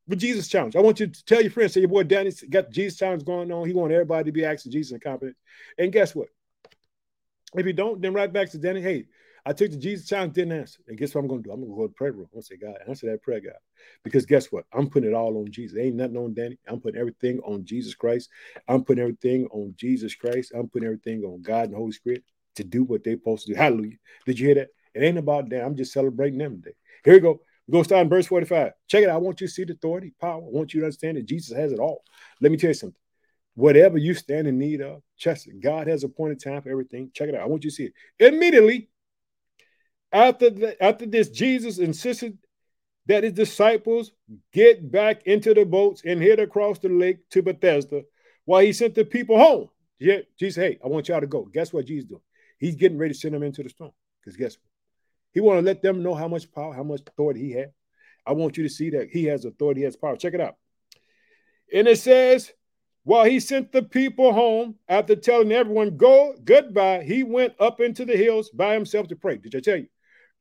with 0.09 0.19
Jesus 0.19 0.47
challenge. 0.47 0.75
I 0.75 0.81
want 0.81 0.99
you 0.99 1.07
to 1.07 1.25
tell 1.25 1.41
your 1.41 1.51
friends, 1.51 1.73
say 1.73 1.81
your 1.81 1.89
boy 1.89 2.03
Danny's 2.03 2.41
got 2.41 2.71
Jesus 2.71 2.97
challenge 2.97 3.23
going 3.23 3.51
on. 3.51 3.67
He 3.67 3.73
want 3.73 3.93
everybody 3.93 4.25
to 4.25 4.31
be 4.31 4.43
asking 4.43 4.71
Jesus 4.71 4.91
and 4.91 5.01
confident. 5.01 5.37
And 5.77 5.93
guess 5.93 6.15
what? 6.15 6.27
If 7.55 7.65
you 7.65 7.73
don't, 7.73 8.01
then 8.01 8.13
right 8.13 8.31
back 8.31 8.49
to 8.51 8.57
Danny. 8.57 8.81
Hey, 8.81 9.05
I 9.45 9.53
took 9.53 9.71
the 9.71 9.77
Jesus 9.77 10.07
challenge, 10.07 10.33
didn't 10.33 10.59
answer. 10.59 10.79
And 10.87 10.97
guess 10.97 11.15
what 11.15 11.21
I'm 11.21 11.27
going 11.27 11.43
to 11.43 11.47
do? 11.47 11.53
I'm 11.53 11.61
going 11.61 11.71
to 11.71 11.77
go 11.77 11.87
to 11.87 11.93
prayer 11.93 12.11
room. 12.11 12.27
I'm 12.33 12.41
to 12.41 12.45
say, 12.45 12.57
God, 12.57 12.75
answer 12.87 13.09
that 13.09 13.23
prayer, 13.23 13.39
God. 13.39 13.53
Because 14.03 14.25
guess 14.25 14.51
what? 14.51 14.65
I'm 14.73 14.89
putting 14.89 15.09
it 15.09 15.15
all 15.15 15.37
on 15.37 15.51
Jesus. 15.51 15.77
Ain't 15.77 15.95
nothing 15.95 16.17
on 16.17 16.33
Danny. 16.33 16.59
I'm 16.67 16.81
putting 16.81 16.99
everything 16.99 17.39
on 17.39 17.63
Jesus 17.65 17.95
Christ. 17.95 18.29
I'm 18.67 18.83
putting 18.83 19.01
everything 19.01 19.47
on 19.51 19.73
Jesus 19.77 20.13
Christ. 20.15 20.51
I'm 20.55 20.67
putting 20.67 20.87
everything 20.87 21.23
on 21.23 21.41
God 21.41 21.65
and 21.69 21.75
Holy 21.75 21.91
Spirit 21.91 22.23
to 22.55 22.63
do 22.63 22.83
what 22.83 23.03
they're 23.03 23.15
supposed 23.15 23.45
to 23.47 23.53
do. 23.53 23.57
Hallelujah. 23.57 23.97
Did 24.25 24.39
you 24.39 24.47
hear 24.47 24.55
that? 24.55 24.69
It 24.93 25.03
ain't 25.03 25.17
about 25.17 25.49
that. 25.49 25.63
I'm 25.63 25.75
just 25.75 25.93
celebrating 25.93 26.39
them 26.39 26.61
today. 26.61 26.75
Here 27.05 27.13
we 27.13 27.19
go. 27.19 27.41
To 27.71 27.83
start 27.83 28.03
in 28.03 28.09
verse 28.09 28.27
45. 28.27 28.71
Check 28.87 29.03
it 29.03 29.09
out. 29.09 29.15
I 29.15 29.19
want 29.19 29.41
you 29.41 29.47
to 29.47 29.53
see 29.53 29.63
the 29.63 29.73
authority, 29.73 30.13
power. 30.19 30.41
I 30.41 30.49
want 30.49 30.73
you 30.73 30.81
to 30.81 30.85
understand 30.87 31.17
that 31.17 31.25
Jesus 31.25 31.55
has 31.55 31.71
it 31.71 31.79
all. 31.79 32.03
Let 32.41 32.51
me 32.51 32.57
tell 32.57 32.69
you 32.69 32.73
something. 32.73 32.99
Whatever 33.55 33.97
you 33.97 34.13
stand 34.13 34.47
in 34.47 34.57
need 34.57 34.81
of, 34.81 35.01
trust 35.19 35.47
it. 35.47 35.59
God 35.59 35.87
has 35.87 36.03
appointed 36.03 36.41
time 36.41 36.61
for 36.61 36.69
everything. 36.69 37.11
Check 37.13 37.29
it 37.29 37.35
out. 37.35 37.41
I 37.41 37.45
want 37.45 37.63
you 37.63 37.69
to 37.69 37.75
see 37.75 37.85
it. 37.85 37.93
Immediately 38.19 38.89
after, 40.11 40.49
the, 40.49 40.83
after 40.83 41.05
this, 41.05 41.29
Jesus 41.29 41.77
insisted 41.77 42.37
that 43.05 43.23
his 43.23 43.33
disciples 43.33 44.11
get 44.53 44.91
back 44.91 45.23
into 45.25 45.53
the 45.53 45.65
boats 45.65 46.03
and 46.05 46.21
head 46.21 46.39
across 46.39 46.79
the 46.79 46.89
lake 46.89 47.17
to 47.31 47.41
Bethsaida 47.41 48.03
while 48.45 48.61
he 48.61 48.73
sent 48.73 48.95
the 48.95 49.05
people 49.05 49.37
home. 49.37 49.69
Yeah, 49.99 50.19
Jesus, 50.39 50.63
hey, 50.63 50.79
I 50.83 50.87
want 50.87 51.09
y'all 51.09 51.19
to 51.19 51.27
go. 51.27 51.45
Guess 51.51 51.73
what 51.73 51.85
Jesus 51.85 52.09
doing? 52.09 52.21
He's 52.57 52.75
getting 52.75 52.97
ready 52.97 53.13
to 53.13 53.19
send 53.19 53.33
them 53.33 53.43
into 53.43 53.63
the 53.63 53.69
storm. 53.69 53.91
Because 54.21 54.37
guess 54.37 54.57
what? 54.57 54.68
He 55.33 55.39
want 55.39 55.59
to 55.59 55.65
let 55.65 55.81
them 55.81 56.03
know 56.03 56.15
how 56.15 56.27
much 56.27 56.51
power, 56.51 56.73
how 56.73 56.83
much 56.83 57.01
authority 57.07 57.41
he 57.41 57.51
had. 57.51 57.71
I 58.25 58.33
want 58.33 58.57
you 58.57 58.63
to 58.63 58.69
see 58.69 58.89
that 58.91 59.09
he 59.09 59.25
has 59.25 59.45
authority, 59.45 59.81
he 59.81 59.85
has 59.85 59.95
power. 59.95 60.15
Check 60.15 60.33
it 60.33 60.41
out. 60.41 60.55
And 61.73 61.87
it 61.87 61.99
says, 61.99 62.51
while 63.03 63.25
he 63.25 63.39
sent 63.39 63.71
the 63.71 63.83
people 63.83 64.33
home 64.33 64.75
after 64.87 65.15
telling 65.15 65.51
everyone, 65.51 65.97
go 65.97 66.35
goodbye, 66.43 67.03
he 67.03 67.23
went 67.23 67.53
up 67.59 67.79
into 67.79 68.05
the 68.05 68.15
hills 68.15 68.49
by 68.49 68.73
himself 68.73 69.07
to 69.07 69.15
pray. 69.15 69.37
Did 69.37 69.55
I 69.55 69.59
tell 69.59 69.77
you? 69.77 69.87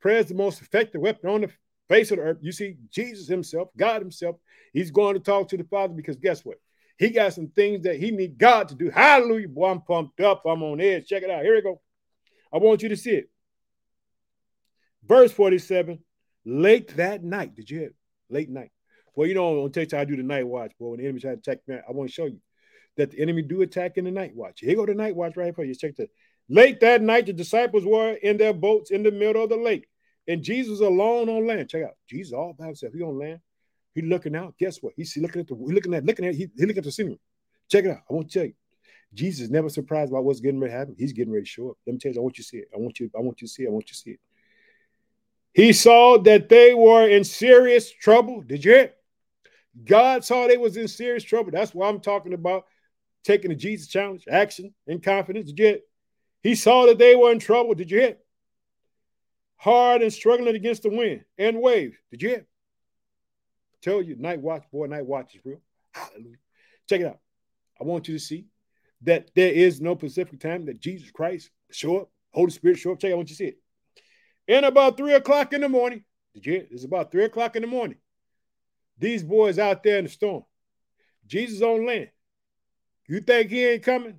Prayer 0.00 0.18
is 0.18 0.26
the 0.26 0.34
most 0.34 0.60
effective 0.60 1.00
weapon 1.00 1.30
on 1.30 1.40
the 1.42 1.50
face 1.88 2.10
of 2.10 2.18
the 2.18 2.24
earth. 2.24 2.38
You 2.40 2.52
see, 2.52 2.76
Jesus 2.90 3.26
himself, 3.26 3.68
God 3.76 4.00
himself, 4.00 4.36
he's 4.72 4.90
going 4.90 5.14
to 5.14 5.20
talk 5.20 5.48
to 5.48 5.56
the 5.56 5.64
Father 5.64 5.94
because 5.94 6.16
guess 6.16 6.44
what? 6.44 6.58
He 6.98 7.10
got 7.10 7.32
some 7.32 7.48
things 7.48 7.84
that 7.84 7.96
he 7.96 8.10
need 8.10 8.38
God 8.38 8.68
to 8.68 8.74
do. 8.74 8.90
Hallelujah. 8.90 9.48
Boy, 9.48 9.70
I'm 9.70 9.80
pumped 9.80 10.20
up. 10.20 10.42
I'm 10.44 10.62
on 10.62 10.80
edge. 10.80 11.06
Check 11.06 11.22
it 11.22 11.30
out. 11.30 11.44
Here 11.44 11.54
we 11.54 11.62
go. 11.62 11.80
I 12.52 12.58
want 12.58 12.82
you 12.82 12.88
to 12.88 12.96
see 12.96 13.12
it. 13.12 13.30
Verse 15.08 15.32
47, 15.32 15.98
late 16.44 16.96
that 16.96 17.24
night. 17.24 17.54
Did 17.56 17.70
you 17.70 17.78
hear? 17.78 17.94
Late 18.28 18.50
night. 18.50 18.70
Well, 19.14 19.26
you 19.26 19.34
know, 19.34 19.64
on 19.64 19.72
TikTok, 19.72 20.00
I 20.00 20.04
do 20.04 20.16
the 20.16 20.22
night 20.22 20.46
watch, 20.46 20.72
boy. 20.78 20.90
When 20.90 21.00
the 21.00 21.06
enemy 21.06 21.20
try 21.20 21.32
to 21.32 21.38
attack 21.38 21.58
me, 21.66 21.76
I 21.76 21.92
want 21.92 22.10
to 22.10 22.14
show 22.14 22.26
you 22.26 22.40
that 22.98 23.10
the 23.10 23.20
enemy 23.20 23.42
do 23.42 23.62
attack 23.62 23.96
in 23.96 24.04
the 24.04 24.10
night 24.10 24.34
watch. 24.34 24.60
Here 24.60 24.76
go 24.76 24.84
the 24.84 24.94
night 24.94 25.16
watch 25.16 25.36
right 25.36 25.54
for 25.54 25.64
you. 25.64 25.74
Check 25.74 25.96
that. 25.96 26.10
Late 26.50 26.80
that 26.80 27.02
night, 27.02 27.26
the 27.26 27.32
disciples 27.32 27.84
were 27.84 28.12
in 28.12 28.36
their 28.36 28.52
boats 28.52 28.90
in 28.90 29.02
the 29.02 29.10
middle 29.10 29.42
of 29.42 29.48
the 29.48 29.56
lake, 29.56 29.88
and 30.26 30.42
Jesus 30.42 30.80
alone 30.80 31.28
on 31.28 31.46
land. 31.46 31.68
Check 31.68 31.84
out. 31.84 31.94
Jesus 32.08 32.32
all 32.32 32.52
by 32.52 32.66
himself. 32.66 32.92
He 32.94 33.02
on 33.02 33.18
land. 33.18 33.40
He 33.94 34.02
looking 34.02 34.36
out. 34.36 34.54
Guess 34.58 34.78
what? 34.82 34.92
He's 34.96 35.16
looking 35.16 35.40
at 35.40 35.48
the 35.48 35.56
he 35.56 35.72
looking 35.72 35.94
at 35.94 36.04
looking 36.04 36.26
at 36.26 36.34
he, 36.34 36.48
he 36.56 36.66
looking 36.66 36.78
at 36.78 36.84
the 36.84 36.92
scenery. 36.92 37.18
Check 37.70 37.86
it 37.86 37.90
out. 37.90 38.02
I 38.08 38.12
want 38.12 38.30
to 38.30 38.38
tell 38.38 38.46
you. 38.46 38.54
Jesus 39.14 39.48
never 39.48 39.68
surprised 39.70 40.12
about 40.12 40.24
what's 40.24 40.40
getting 40.40 40.60
ready 40.60 40.72
to 40.72 40.78
happen. 40.78 40.94
He's 40.98 41.12
getting 41.12 41.32
ready 41.32 41.44
to 41.44 41.50
show 41.50 41.70
up. 41.70 41.76
Let 41.86 41.94
me 41.94 41.98
tell 41.98 42.12
you, 42.12 42.20
I 42.20 42.22
want 42.22 42.36
you 42.36 42.44
to 42.44 42.48
see 42.48 42.58
it. 42.58 42.68
I 42.74 42.78
want 42.78 43.00
you, 43.00 43.10
I 43.16 43.20
want 43.20 43.40
you 43.40 43.48
to 43.48 43.52
see 43.52 43.62
it. 43.62 43.68
I 43.68 43.70
want 43.70 43.88
you 43.88 43.94
to 43.94 43.98
see 43.98 44.10
it. 44.10 44.20
He 45.58 45.72
saw 45.72 46.18
that 46.18 46.48
they 46.48 46.72
were 46.72 47.08
in 47.08 47.24
serious 47.24 47.90
trouble. 47.90 48.42
Did 48.42 48.64
you 48.64 48.74
hear? 48.74 48.92
God 49.84 50.24
saw 50.24 50.46
they 50.46 50.56
was 50.56 50.76
in 50.76 50.86
serious 50.86 51.24
trouble. 51.24 51.50
That's 51.50 51.74
why 51.74 51.88
I'm 51.88 51.98
talking 51.98 52.32
about 52.32 52.66
taking 53.24 53.48
the 53.48 53.56
Jesus 53.56 53.88
challenge, 53.88 54.22
action 54.30 54.72
and 54.86 55.02
confidence. 55.02 55.46
Did 55.50 55.58
you 55.58 55.66
hear? 55.66 55.78
He 56.44 56.54
saw 56.54 56.86
that 56.86 56.98
they 56.98 57.16
were 57.16 57.32
in 57.32 57.40
trouble. 57.40 57.74
Did 57.74 57.90
you 57.90 57.98
hear? 57.98 58.18
Hard 59.56 60.00
and 60.00 60.12
struggling 60.12 60.54
against 60.54 60.84
the 60.84 60.90
wind 60.90 61.24
and 61.36 61.60
waves. 61.60 61.96
Did 62.12 62.22
you 62.22 62.28
hear? 62.28 62.46
Tell 63.82 64.00
you, 64.00 64.14
night 64.14 64.40
watch, 64.40 64.62
boy, 64.70 64.86
night 64.86 65.06
watch 65.06 65.34
is 65.34 65.40
real. 65.44 65.60
Hallelujah. 65.90 66.36
Check 66.88 67.00
it 67.00 67.06
out. 67.08 67.18
I 67.80 67.82
want 67.82 68.06
you 68.06 68.14
to 68.14 68.24
see 68.24 68.46
that 69.02 69.32
there 69.34 69.50
is 69.52 69.80
no 69.80 69.96
specific 69.96 70.38
time 70.38 70.66
that 70.66 70.78
Jesus 70.78 71.10
Christ 71.10 71.50
show 71.72 72.02
up, 72.02 72.10
Holy 72.30 72.52
Spirit 72.52 72.78
show 72.78 72.92
up. 72.92 73.00
Check 73.00 73.08
it 73.08 73.12
out. 73.12 73.16
I 73.16 73.16
want 73.16 73.30
you 73.30 73.34
to 73.34 73.38
see 73.38 73.48
it. 73.48 73.58
And 74.48 74.64
about 74.64 74.96
three 74.96 75.12
o'clock 75.12 75.52
in 75.52 75.60
the 75.60 75.68
morning, 75.68 76.04
did 76.34 76.46
you 76.46 76.52
hear? 76.54 76.66
It's 76.70 76.84
about 76.84 77.12
three 77.12 77.24
o'clock 77.24 77.54
in 77.54 77.62
the 77.62 77.68
morning. 77.68 77.98
These 78.98 79.22
boys 79.22 79.58
out 79.58 79.82
there 79.82 79.98
in 79.98 80.04
the 80.04 80.10
storm. 80.10 80.44
Jesus 81.26 81.62
on 81.62 81.86
land. 81.86 82.08
You 83.06 83.20
think 83.20 83.50
he 83.50 83.64
ain't 83.64 83.82
coming? 83.82 84.18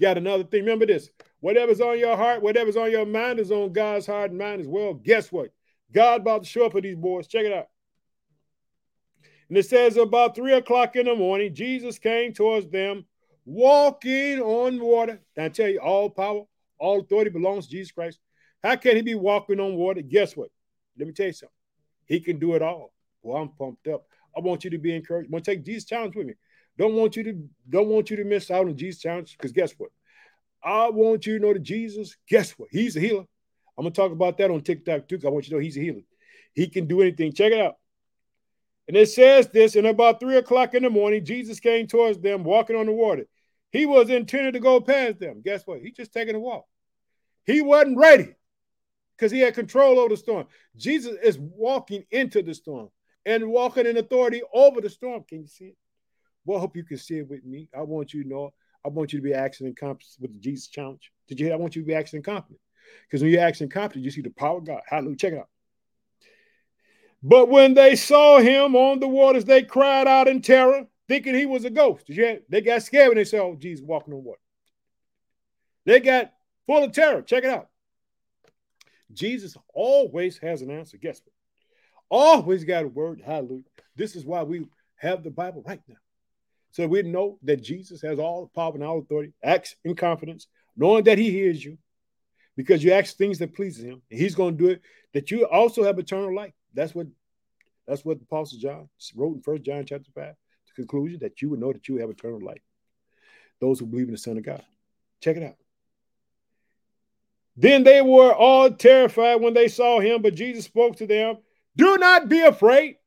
Got 0.00 0.18
another 0.18 0.44
thing. 0.44 0.62
Remember 0.62 0.86
this. 0.86 1.10
Whatever's 1.40 1.80
on 1.80 1.98
your 1.98 2.16
heart, 2.16 2.42
whatever's 2.42 2.76
on 2.76 2.90
your 2.90 3.06
mind 3.06 3.38
is 3.38 3.52
on 3.52 3.72
God's 3.72 4.06
heart 4.06 4.30
and 4.30 4.38
mind 4.38 4.60
as 4.60 4.66
well. 4.66 4.94
Guess 4.94 5.30
what? 5.30 5.50
God 5.92 6.22
about 6.22 6.42
to 6.42 6.48
show 6.48 6.66
up 6.66 6.72
for 6.72 6.80
these 6.80 6.96
boys. 6.96 7.26
Check 7.26 7.44
it 7.44 7.52
out. 7.52 7.68
And 9.48 9.56
it 9.56 9.66
says 9.66 9.96
about 9.96 10.34
three 10.34 10.54
o'clock 10.54 10.96
in 10.96 11.06
the 11.06 11.14
morning, 11.14 11.54
Jesus 11.54 11.98
came 11.98 12.32
towards 12.32 12.68
them 12.68 13.04
walking 13.44 14.40
on 14.40 14.78
water. 14.80 15.20
I 15.38 15.48
tell 15.48 15.68
you, 15.68 15.80
all 15.80 16.10
power, 16.10 16.42
all 16.78 17.00
authority 17.00 17.30
belongs 17.30 17.66
to 17.66 17.70
Jesus 17.70 17.92
Christ. 17.92 18.18
How 18.62 18.76
can 18.76 18.96
he 18.96 19.02
be 19.02 19.14
walking 19.14 19.60
on 19.60 19.74
water? 19.74 20.02
Guess 20.02 20.36
what? 20.36 20.50
Let 20.98 21.06
me 21.06 21.14
tell 21.14 21.26
you 21.26 21.32
something. 21.32 21.54
He 22.06 22.20
can 22.20 22.38
do 22.38 22.54
it 22.54 22.62
all. 22.62 22.92
Well, 23.22 23.40
I'm 23.40 23.50
pumped 23.50 23.86
up. 23.88 24.06
I 24.36 24.40
want 24.40 24.64
you 24.64 24.70
to 24.70 24.78
be 24.78 24.94
encouraged. 24.94 25.30
I 25.30 25.32
want 25.32 25.44
to 25.44 25.50
take 25.50 25.64
Jesus 25.64 25.84
challenge 25.84 26.16
with 26.16 26.26
me. 26.26 26.34
Don't 26.76 26.94
want 26.94 27.16
you 27.16 27.24
to 27.24 27.48
don't 27.68 27.88
want 27.88 28.10
you 28.10 28.16
to 28.16 28.24
miss 28.24 28.50
out 28.50 28.66
on 28.66 28.76
Jesus 28.76 29.02
challenge 29.02 29.36
because 29.36 29.52
guess 29.52 29.72
what? 29.72 29.90
I 30.62 30.90
want 30.90 31.26
you 31.26 31.38
to 31.38 31.44
know 31.44 31.52
that 31.52 31.62
Jesus. 31.62 32.16
Guess 32.28 32.52
what? 32.52 32.68
He's 32.70 32.96
a 32.96 33.00
healer. 33.00 33.26
I'm 33.76 33.84
gonna 33.84 33.90
talk 33.90 34.12
about 34.12 34.38
that 34.38 34.50
on 34.50 34.60
TikTok 34.60 35.08
too. 35.08 35.16
Because 35.16 35.26
I 35.26 35.30
want 35.30 35.46
you 35.46 35.50
to 35.50 35.56
know 35.56 35.62
he's 35.62 35.76
a 35.76 35.80
healer. 35.80 36.02
He 36.54 36.68
can 36.68 36.86
do 36.86 37.00
anything. 37.00 37.32
Check 37.32 37.52
it 37.52 37.60
out. 37.60 37.76
And 38.86 38.96
it 38.96 39.08
says 39.08 39.48
this, 39.48 39.76
and 39.76 39.86
about 39.86 40.18
three 40.18 40.36
o'clock 40.36 40.74
in 40.74 40.82
the 40.82 40.90
morning, 40.90 41.24
Jesus 41.24 41.60
came 41.60 41.86
towards 41.86 42.18
them 42.20 42.42
walking 42.42 42.74
on 42.74 42.86
the 42.86 42.92
water. 42.92 43.26
He 43.70 43.84
was 43.84 44.08
intended 44.08 44.54
to 44.54 44.60
go 44.60 44.80
past 44.80 45.20
them. 45.20 45.42
Guess 45.44 45.66
what? 45.66 45.80
He 45.80 45.90
just 45.90 46.12
taking 46.12 46.34
a 46.34 46.40
walk. 46.40 46.64
He 47.44 47.60
wasn't 47.60 47.98
ready 47.98 48.34
because 49.18 49.32
he 49.32 49.40
had 49.40 49.54
control 49.54 49.98
over 49.98 50.10
the 50.10 50.16
storm. 50.16 50.46
Jesus 50.76 51.16
is 51.22 51.38
walking 51.38 52.04
into 52.10 52.40
the 52.40 52.54
storm 52.54 52.88
and 53.26 53.50
walking 53.50 53.86
in 53.86 53.96
authority 53.96 54.42
over 54.54 54.80
the 54.80 54.88
storm. 54.88 55.24
Can 55.28 55.40
you 55.40 55.48
see 55.48 55.66
it? 55.66 55.76
Well, 56.44 56.58
I 56.58 56.60
hope 56.60 56.76
you 56.76 56.84
can 56.84 56.98
see 56.98 57.18
it 57.18 57.28
with 57.28 57.44
me. 57.44 57.68
I 57.76 57.82
want 57.82 58.14
you 58.14 58.22
to 58.22 58.28
know. 58.28 58.52
I 58.84 58.88
want 58.88 59.12
you 59.12 59.18
to 59.18 59.22
be 59.22 59.34
acting 59.34 59.74
confident 59.74 60.16
with 60.20 60.32
the 60.32 60.38
Jesus 60.38 60.68
challenge. 60.68 61.10
Did 61.26 61.40
you 61.40 61.46
hear? 61.46 61.54
I 61.54 61.58
want 61.58 61.74
you 61.74 61.82
to 61.82 61.86
be 61.86 61.94
acting 61.94 62.22
confident. 62.22 62.60
Because 63.06 63.22
when 63.22 63.32
you're 63.32 63.42
acting 63.42 63.68
confident, 63.68 64.04
you 64.04 64.10
see 64.10 64.22
the 64.22 64.30
power 64.30 64.58
of 64.58 64.64
God. 64.64 64.80
Hallelujah. 64.86 65.16
Check 65.16 65.32
it 65.32 65.38
out. 65.40 65.48
But 67.22 67.48
when 67.48 67.74
they 67.74 67.96
saw 67.96 68.38
him 68.38 68.76
on 68.76 69.00
the 69.00 69.08
waters, 69.08 69.44
they 69.44 69.64
cried 69.64 70.06
out 70.06 70.28
in 70.28 70.40
terror, 70.40 70.86
thinking 71.08 71.34
he 71.34 71.44
was 71.44 71.64
a 71.64 71.70
ghost. 71.70 72.06
Did 72.06 72.16
you 72.16 72.24
hear? 72.24 72.40
They 72.48 72.60
got 72.60 72.82
scared 72.84 73.08
when 73.08 73.16
they 73.16 73.24
saw 73.24 73.54
Jesus 73.56 73.84
walking 73.84 74.14
on 74.14 74.22
water. 74.22 74.40
They 75.84 75.98
got 75.98 76.32
full 76.66 76.84
of 76.84 76.92
terror. 76.92 77.22
Check 77.22 77.42
it 77.44 77.50
out. 77.50 77.68
Jesus 79.12 79.56
always 79.74 80.38
has 80.38 80.62
an 80.62 80.70
answer. 80.70 80.96
Guess 80.96 81.20
what? 81.24 81.32
Always 82.10 82.64
got 82.64 82.84
a 82.84 82.88
word. 82.88 83.22
Hallelujah. 83.24 83.64
This 83.96 84.16
is 84.16 84.24
why 84.24 84.42
we 84.42 84.66
have 84.96 85.22
the 85.22 85.30
Bible 85.30 85.62
right 85.66 85.80
now. 85.88 85.96
So 86.70 86.86
we 86.86 87.02
know 87.02 87.38
that 87.42 87.62
Jesus 87.62 88.02
has 88.02 88.18
all 88.18 88.42
the 88.42 88.48
power 88.48 88.72
and 88.74 88.84
all 88.84 88.98
authority. 88.98 89.32
Acts 89.42 89.74
in 89.84 89.94
confidence, 89.94 90.46
knowing 90.76 91.04
that 91.04 91.18
he 91.18 91.30
hears 91.30 91.64
you 91.64 91.78
because 92.56 92.82
you 92.82 92.92
ask 92.92 93.16
things 93.16 93.38
that 93.38 93.54
pleases 93.54 93.84
him. 93.84 94.02
And 94.10 94.20
he's 94.20 94.34
going 94.34 94.56
to 94.56 94.64
do 94.64 94.70
it, 94.70 94.82
that 95.14 95.30
you 95.30 95.46
also 95.46 95.84
have 95.84 95.98
eternal 95.98 96.34
life. 96.34 96.52
That's 96.74 96.94
what 96.94 97.06
that's 97.86 98.04
what 98.04 98.18
the 98.18 98.24
Apostle 98.24 98.58
John 98.58 98.88
wrote 99.14 99.36
in 99.36 99.42
First 99.42 99.62
John 99.62 99.84
chapter 99.86 100.10
5. 100.14 100.34
The 100.34 100.74
conclusion 100.74 101.20
that 101.20 101.40
you 101.40 101.48
would 101.50 101.60
know 101.60 101.72
that 101.72 101.88
you 101.88 101.96
have 101.96 102.10
eternal 102.10 102.44
life. 102.44 102.60
Those 103.60 103.80
who 103.80 103.86
believe 103.86 104.08
in 104.08 104.12
the 104.12 104.18
Son 104.18 104.36
of 104.36 104.44
God. 104.44 104.62
Check 105.22 105.38
it 105.38 105.42
out. 105.42 105.56
Then 107.60 107.82
they 107.82 108.00
were 108.02 108.32
all 108.32 108.70
terrified 108.70 109.40
when 109.40 109.52
they 109.52 109.66
saw 109.66 109.98
him, 109.98 110.22
but 110.22 110.36
Jesus 110.36 110.64
spoke 110.64 110.94
to 110.96 111.08
them. 111.08 111.38
Do 111.76 111.98
not 111.98 112.28
be 112.28 112.40
afraid. 112.40 112.98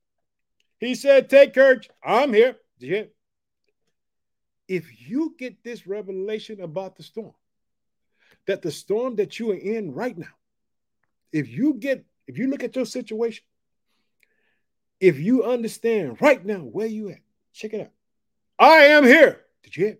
He 0.78 0.94
said, 0.94 1.30
Take 1.30 1.54
courage. 1.54 1.90
I'm 2.04 2.34
here. 2.34 2.58
Yeah. 2.78 3.04
If 4.68 5.10
you 5.10 5.36
get 5.40 5.64
this 5.64 5.88
revelation 5.88 6.60
about 6.60 6.98
the 6.98 7.04
storm, 7.04 7.34
that 8.46 8.62
the 8.62 8.72
storm 8.72 9.16
that 9.16 9.40
you 9.40 9.52
are 9.52 9.56
in 9.56 9.94
right 9.94 10.18
now, 10.18 10.36
if 11.32 11.48
you 11.48 11.76
get, 11.76 12.04
if 12.28 12.38
you 12.38 12.48
look 12.48 12.64
at 12.64 12.76
your 12.76 12.86
situation, 12.86 13.46
if 15.00 15.18
you 15.18 15.46
understand 15.46 16.18
right 16.20 16.46
now 16.46 16.60
where 16.60 16.88
you 16.88 17.12
at, 17.12 17.20
check 17.54 17.74
it 17.74 17.82
out. 17.82 17.92
I 18.60 18.88
am 18.88 19.06
here. 19.06 19.40
Did 19.64 19.78
you 19.78 19.86
hear? 19.86 19.98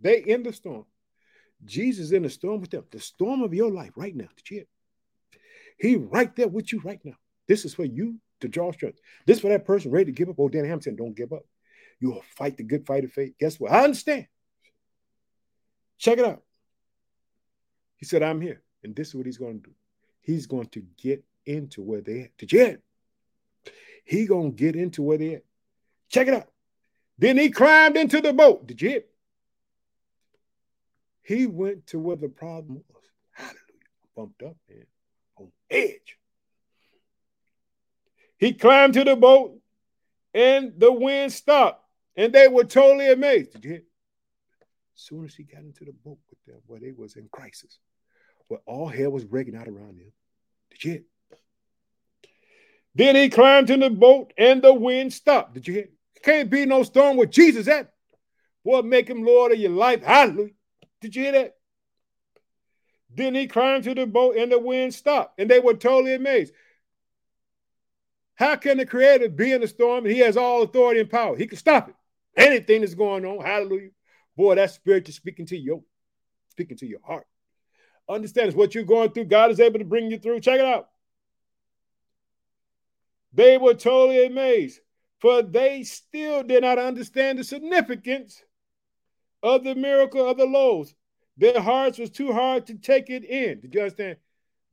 They 0.00 0.18
in 0.18 0.42
the 0.42 0.52
storm. 0.52 0.86
Jesus 1.64 2.12
in 2.12 2.22
the 2.22 2.30
storm 2.30 2.60
with 2.60 2.70
them. 2.70 2.84
The 2.90 3.00
storm 3.00 3.42
of 3.42 3.54
your 3.54 3.70
life 3.70 3.92
right 3.96 4.14
now. 4.14 4.28
Did 4.36 4.50
you 4.50 4.56
hear? 4.58 4.66
He 5.78 5.96
right 5.96 6.34
there 6.36 6.48
with 6.48 6.72
you 6.72 6.80
right 6.80 7.00
now. 7.04 7.16
This 7.48 7.64
is 7.64 7.74
for 7.74 7.84
you 7.84 8.16
to 8.40 8.48
draw 8.48 8.72
strength. 8.72 8.98
This 9.26 9.36
is 9.36 9.40
for 9.42 9.48
that 9.48 9.64
person 9.64 9.90
ready 9.90 10.06
to 10.06 10.12
give 10.12 10.28
up. 10.28 10.36
Oh, 10.38 10.48
Dan 10.48 10.64
Hampton, 10.64 10.96
don't 10.96 11.16
give 11.16 11.32
up. 11.32 11.44
You 12.00 12.12
will 12.12 12.24
fight 12.36 12.56
the 12.56 12.62
good 12.62 12.86
fight 12.86 13.04
of 13.04 13.12
faith. 13.12 13.34
Guess 13.38 13.60
what? 13.60 13.72
I 13.72 13.84
understand. 13.84 14.26
Check 15.98 16.18
it 16.18 16.24
out. 16.24 16.42
He 17.96 18.06
said, 18.06 18.22
I'm 18.22 18.40
here. 18.40 18.62
And 18.82 18.96
this 18.96 19.08
is 19.08 19.14
what 19.14 19.26
he's 19.26 19.38
going 19.38 19.60
to 19.60 19.68
do. 19.68 19.74
He's 20.22 20.46
going 20.46 20.68
to 20.68 20.82
get 20.96 21.24
into 21.44 21.82
where 21.82 22.00
they 22.00 22.22
at. 22.22 22.36
Did 22.38 22.52
you 22.52 22.58
hear? 22.60 22.80
He 24.04 24.26
gonna 24.26 24.50
get 24.50 24.76
into 24.76 25.02
where 25.02 25.18
they 25.18 25.34
at. 25.34 25.44
Check 26.08 26.28
it 26.28 26.34
out. 26.34 26.48
Then 27.18 27.36
he 27.36 27.50
climbed 27.50 27.96
into 27.96 28.20
the 28.20 28.32
boat. 28.32 28.66
Did 28.66 28.80
you 28.80 28.88
hear? 28.88 29.02
He 31.22 31.46
went 31.46 31.88
to 31.88 31.98
where 31.98 32.16
the 32.16 32.28
problem 32.28 32.82
was. 32.88 33.04
Hallelujah. 33.32 33.56
Bumped 34.16 34.42
up, 34.42 34.56
man. 34.68 34.86
On 35.36 35.52
edge. 35.70 36.18
He 38.38 38.54
climbed 38.54 38.94
to 38.94 39.04
the 39.04 39.16
boat 39.16 39.58
and 40.34 40.72
the 40.78 40.92
wind 40.92 41.32
stopped. 41.32 41.84
And 42.16 42.32
they 42.32 42.48
were 42.48 42.64
totally 42.64 43.10
amazed. 43.10 43.52
Did 43.52 43.64
you 43.64 43.70
hear? 43.70 43.82
As 44.96 45.02
soon 45.02 45.24
as 45.24 45.34
he 45.34 45.44
got 45.44 45.62
into 45.62 45.84
the 45.84 45.92
boat 45.92 46.18
with 46.28 46.44
them, 46.46 46.60
where 46.66 46.80
they 46.80 46.92
was 46.92 47.16
in 47.16 47.28
crisis, 47.30 47.78
where 48.48 48.60
all 48.66 48.88
hell 48.88 49.10
was 49.10 49.24
breaking 49.24 49.56
out 49.56 49.68
around 49.68 49.98
them. 49.98 50.12
Did 50.70 50.84
you 50.84 50.90
hear? 50.92 51.02
Then 52.94 53.16
he 53.16 53.28
climbed 53.28 53.70
in 53.70 53.80
the 53.80 53.90
boat 53.90 54.32
and 54.36 54.60
the 54.60 54.74
wind 54.74 55.12
stopped. 55.12 55.54
Did 55.54 55.68
you 55.68 55.74
hear? 55.74 55.88
Can't 56.22 56.50
be 56.50 56.66
no 56.66 56.82
storm 56.82 57.16
with 57.16 57.30
Jesus 57.30 57.68
at. 57.68 57.92
Boy, 58.64 58.82
make 58.82 59.08
him 59.08 59.24
Lord 59.24 59.52
of 59.52 59.58
your 59.58 59.70
life. 59.70 60.02
Hallelujah. 60.02 60.50
Did 61.00 61.16
you 61.16 61.22
hear 61.22 61.32
that? 61.32 61.56
Then 63.14 63.34
he 63.34 63.46
climbed 63.46 63.84
to 63.84 63.94
the 63.94 64.06
boat 64.06 64.36
and 64.36 64.52
the 64.52 64.58
wind 64.58 64.94
stopped. 64.94 65.38
And 65.38 65.50
they 65.50 65.60
were 65.60 65.74
totally 65.74 66.14
amazed. 66.14 66.52
How 68.34 68.56
can 68.56 68.78
the 68.78 68.86
creator 68.86 69.28
be 69.28 69.52
in 69.52 69.60
the 69.60 69.68
storm 69.68 70.06
he 70.06 70.18
has 70.20 70.36
all 70.36 70.62
authority 70.62 71.00
and 71.00 71.10
power? 71.10 71.36
He 71.36 71.46
can 71.46 71.58
stop 71.58 71.88
it. 71.88 71.94
Anything 72.36 72.80
that's 72.80 72.94
going 72.94 73.24
on. 73.26 73.44
Hallelujah. 73.44 73.90
Boy, 74.36 74.54
that 74.54 74.70
spirit 74.70 75.08
is 75.08 75.16
speaking 75.16 75.46
to 75.46 75.56
you, 75.56 75.84
speaking 76.48 76.76
to 76.78 76.86
your 76.86 77.00
heart. 77.04 77.26
Understand 78.08 78.54
what 78.54 78.74
you're 78.74 78.84
going 78.84 79.10
through. 79.10 79.24
God 79.24 79.50
is 79.50 79.60
able 79.60 79.78
to 79.78 79.84
bring 79.84 80.10
you 80.10 80.18
through. 80.18 80.40
Check 80.40 80.60
it 80.60 80.64
out. 80.64 80.88
They 83.32 83.58
were 83.58 83.74
totally 83.74 84.24
amazed, 84.24 84.80
for 85.18 85.42
they 85.42 85.82
still 85.82 86.42
did 86.42 86.62
not 86.62 86.78
understand 86.78 87.38
the 87.38 87.44
significance 87.44 88.42
of 89.42 89.64
the 89.64 89.74
miracle 89.74 90.28
of 90.28 90.36
the 90.36 90.46
loaves. 90.46 90.94
Their 91.36 91.60
hearts 91.60 91.98
was 91.98 92.10
too 92.10 92.32
hard 92.32 92.66
to 92.66 92.74
take 92.74 93.08
it 93.08 93.24
in. 93.24 93.60
Did 93.60 93.74
you 93.74 93.80
understand? 93.80 94.16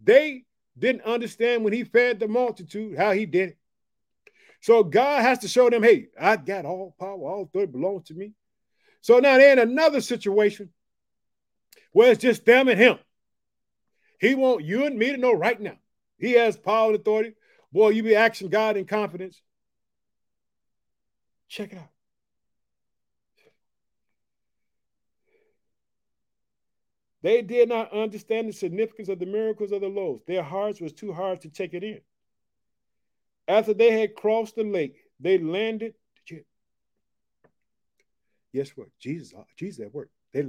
They 0.03 0.45
didn't 0.77 1.03
understand 1.03 1.63
when 1.63 1.73
he 1.73 1.83
fed 1.83 2.19
the 2.19 2.27
multitude 2.27 2.97
how 2.97 3.11
he 3.11 3.25
did 3.25 3.49
it. 3.49 3.57
So 4.61 4.83
God 4.83 5.21
has 5.21 5.39
to 5.39 5.47
show 5.47 5.69
them, 5.69 5.83
hey, 5.83 6.07
I 6.19 6.35
got 6.35 6.65
all 6.65 6.95
power, 6.99 7.29
all 7.29 7.43
authority 7.43 7.71
belongs 7.71 8.07
to 8.07 8.13
me. 8.13 8.33
So 9.01 9.19
now 9.19 9.37
they're 9.37 9.53
in 9.53 9.59
another 9.59 10.01
situation 10.01 10.69
where 11.93 12.11
it's 12.11 12.21
just 12.21 12.45
them 12.45 12.67
and 12.67 12.79
him. 12.79 12.97
He 14.19 14.35
want 14.35 14.63
you 14.65 14.85
and 14.85 14.97
me 14.97 15.11
to 15.11 15.17
know 15.17 15.33
right 15.33 15.59
now. 15.59 15.77
He 16.17 16.33
has 16.33 16.57
power 16.57 16.87
and 16.87 16.99
authority. 16.99 17.33
Boy, 17.71 17.89
you 17.89 18.03
be 18.03 18.15
asking 18.15 18.49
God 18.49 18.75
in 18.75 18.85
confidence. 18.85 19.41
Check 21.47 21.71
it 21.71 21.77
out. 21.77 21.89
They 27.27 27.41
did 27.41 27.67
not 27.67 27.91
understand 27.91 28.47
the 28.47 28.53
significance 28.53 29.09
of 29.09 29.19
the 29.19 29.25
miracles 29.25 29.73
of 29.73 29.81
the 29.81 29.89
loaves. 29.89 30.23
Their 30.25 30.43
hearts 30.43 30.79
was 30.79 30.93
too 30.93 31.11
hard 31.11 31.41
to 31.41 31.49
take 31.49 31.73
it 31.73 31.83
in. 31.83 31.99
After 33.49 33.73
they 33.73 33.99
had 33.99 34.15
crossed 34.15 34.55
the 34.55 34.63
lake, 34.63 34.95
they 35.19 35.37
landed. 35.37 35.93
Did 36.15 36.37
you, 36.37 36.43
guess 38.53 38.69
what? 38.77 38.87
Jesus, 38.97 39.33
uh, 39.37 39.43
Jesus 39.57 39.87
at 39.87 39.93
work. 39.93 40.09
They, 40.31 40.45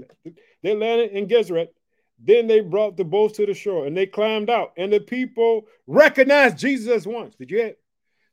they 0.62 0.76
landed 0.76 1.10
in 1.10 1.28
Gennesaret 1.28 1.74
then 2.20 2.46
they 2.46 2.60
brought 2.60 2.96
the 2.96 3.04
boats 3.04 3.38
to 3.38 3.46
the 3.46 3.54
shore 3.54 3.86
and 3.86 3.96
they 3.96 4.06
climbed 4.06 4.48
out, 4.48 4.72
and 4.76 4.92
the 4.92 5.00
people 5.00 5.66
recognized 5.88 6.58
Jesus 6.58 7.06
once. 7.06 7.34
Did 7.34 7.50
you 7.50 7.58
hear? 7.58 7.74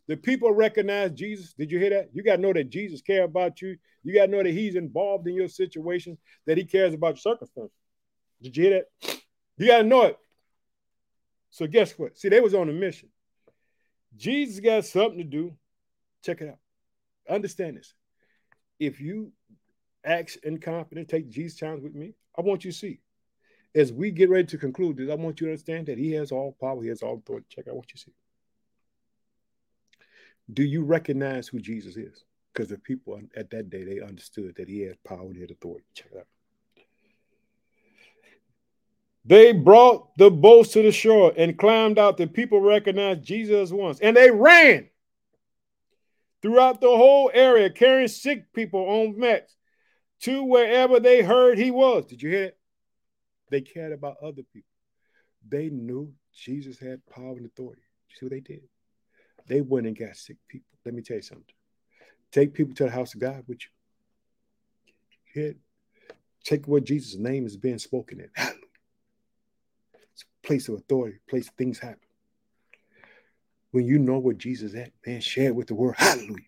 The 0.07 0.17
people 0.17 0.51
recognized 0.51 1.15
Jesus. 1.15 1.53
Did 1.53 1.71
you 1.71 1.79
hear 1.79 1.89
that? 1.89 2.09
You 2.13 2.21
got 2.21 2.35
to 2.35 2.41
know 2.43 2.53
that 2.53 2.69
Jesus 2.69 3.01
cares 3.01 3.25
about 3.25 3.59
you. 3.63 3.75
You 4.03 4.13
got 4.13 4.27
to 4.27 4.31
know 4.31 4.43
that 4.43 4.51
He's 4.51 4.75
involved 4.75 5.27
in 5.27 5.33
your 5.33 5.47
situation, 5.47 6.19
that 6.45 6.59
He 6.59 6.63
cares 6.63 6.93
about 6.93 7.15
your 7.15 7.33
circumstances. 7.33 7.75
Did 8.41 8.57
you 8.57 8.63
hear 8.63 8.85
that? 9.01 9.19
You 9.57 9.67
got 9.67 9.77
to 9.79 9.83
know 9.83 10.03
it. 10.03 10.17
So 11.51 11.67
guess 11.67 11.93
what? 11.93 12.17
See, 12.17 12.29
they 12.29 12.41
was 12.41 12.53
on 12.53 12.69
a 12.69 12.73
mission. 12.73 13.09
Jesus 14.15 14.59
got 14.59 14.85
something 14.85 15.17
to 15.17 15.23
do. 15.23 15.55
Check 16.23 16.41
it 16.41 16.49
out. 16.49 16.59
Understand 17.29 17.77
this. 17.77 17.93
If 18.79 18.99
you 18.99 19.31
act 20.03 20.37
in 20.43 20.59
confidence, 20.59 21.09
take 21.09 21.29
Jesus' 21.29 21.57
challenge 21.57 21.83
with 21.83 21.95
me, 21.95 22.13
I 22.37 22.41
want 22.41 22.65
you 22.65 22.71
to 22.71 22.77
see 22.77 22.99
as 23.75 23.91
we 23.91 24.09
get 24.09 24.29
ready 24.29 24.47
to 24.47 24.57
conclude 24.57 24.97
this, 24.97 25.11
I 25.11 25.15
want 25.15 25.41
you 25.41 25.47
to 25.47 25.51
understand 25.51 25.87
that 25.87 25.97
He 25.97 26.13
has 26.13 26.31
all 26.31 26.55
power, 26.59 26.81
He 26.81 26.87
has 26.89 27.03
all 27.03 27.15
authority. 27.17 27.45
Check 27.49 27.67
out 27.67 27.75
what 27.75 27.91
you 27.91 27.97
see. 27.97 28.13
Do 30.51 30.63
you 30.63 30.83
recognize 30.83 31.47
who 31.47 31.59
Jesus 31.59 31.97
is? 31.97 32.23
Because 32.53 32.69
the 32.69 32.77
people 32.77 33.19
at 33.35 33.49
that 33.49 33.69
day 33.69 33.83
they 33.83 33.99
understood 33.99 34.55
that 34.55 34.69
He 34.69 34.81
had 34.81 35.03
power 35.03 35.25
and 35.25 35.35
He 35.35 35.41
had 35.41 35.51
authority. 35.51 35.85
Check 35.93 36.07
it 36.13 36.19
out. 36.19 36.27
They 39.25 39.53
brought 39.53 40.15
the 40.17 40.29
boats 40.29 40.69
to 40.73 40.83
the 40.83 40.91
shore 40.91 41.33
and 41.35 41.57
climbed 41.57 41.97
out. 41.97 42.17
The 42.17 42.27
people 42.27 42.61
recognized 42.61 43.23
Jesus 43.23 43.71
once, 43.71 43.99
and 43.99 44.15
they 44.15 44.29
ran 44.29 44.87
throughout 46.41 46.79
the 46.79 46.95
whole 46.95 47.31
area, 47.33 47.71
carrying 47.71 48.07
sick 48.07 48.53
people 48.53 48.81
on 48.81 49.17
mats 49.17 49.55
to 50.21 50.43
wherever 50.43 50.99
they 50.99 51.23
heard 51.23 51.57
he 51.57 51.71
was. 51.71 52.05
Did 52.05 52.21
you 52.21 52.29
hear 52.29 52.43
it? 52.45 52.57
They 53.49 53.61
cared 53.61 53.93
about 53.93 54.17
other 54.21 54.43
people. 54.53 54.69
They 55.47 55.69
knew 55.69 56.13
Jesus 56.33 56.77
had 56.77 57.05
power 57.07 57.35
and 57.35 57.45
authority. 57.47 57.81
You 58.09 58.15
see 58.15 58.25
what 58.25 58.31
they 58.31 58.39
did? 58.41 58.61
They 59.47 59.61
went 59.61 59.87
and 59.87 59.97
got 59.97 60.15
sick 60.15 60.37
people. 60.47 60.67
let 60.85 60.93
me 60.93 61.01
tell 61.01 61.17
you 61.17 61.23
something. 61.23 61.45
Take 62.31 62.53
people 62.53 62.75
to 62.75 62.83
the 62.83 62.91
house 62.91 63.13
of 63.13 63.21
God 63.21 63.43
with 63.47 63.59
you. 63.63 65.41
Hit. 65.41 65.57
Take 66.43 66.67
what 66.67 66.83
Jesus' 66.83 67.15
name 67.15 67.45
is 67.45 67.57
being 67.57 67.79
spoken 67.79 68.19
in. 68.19 68.29
Hallelujah. 68.35 68.64
Place 70.45 70.69
of 70.69 70.75
authority, 70.75 71.17
place 71.27 71.49
things 71.57 71.79
happen. 71.79 71.99
When 73.71 73.85
you 73.85 73.99
know 73.99 74.19
what 74.19 74.37
Jesus 74.37 74.75
at, 74.75 74.91
man, 75.05 75.19
share 75.19 75.47
it 75.47 75.55
with 75.55 75.67
the 75.67 75.75
world. 75.75 75.95
Hallelujah. 75.97 76.45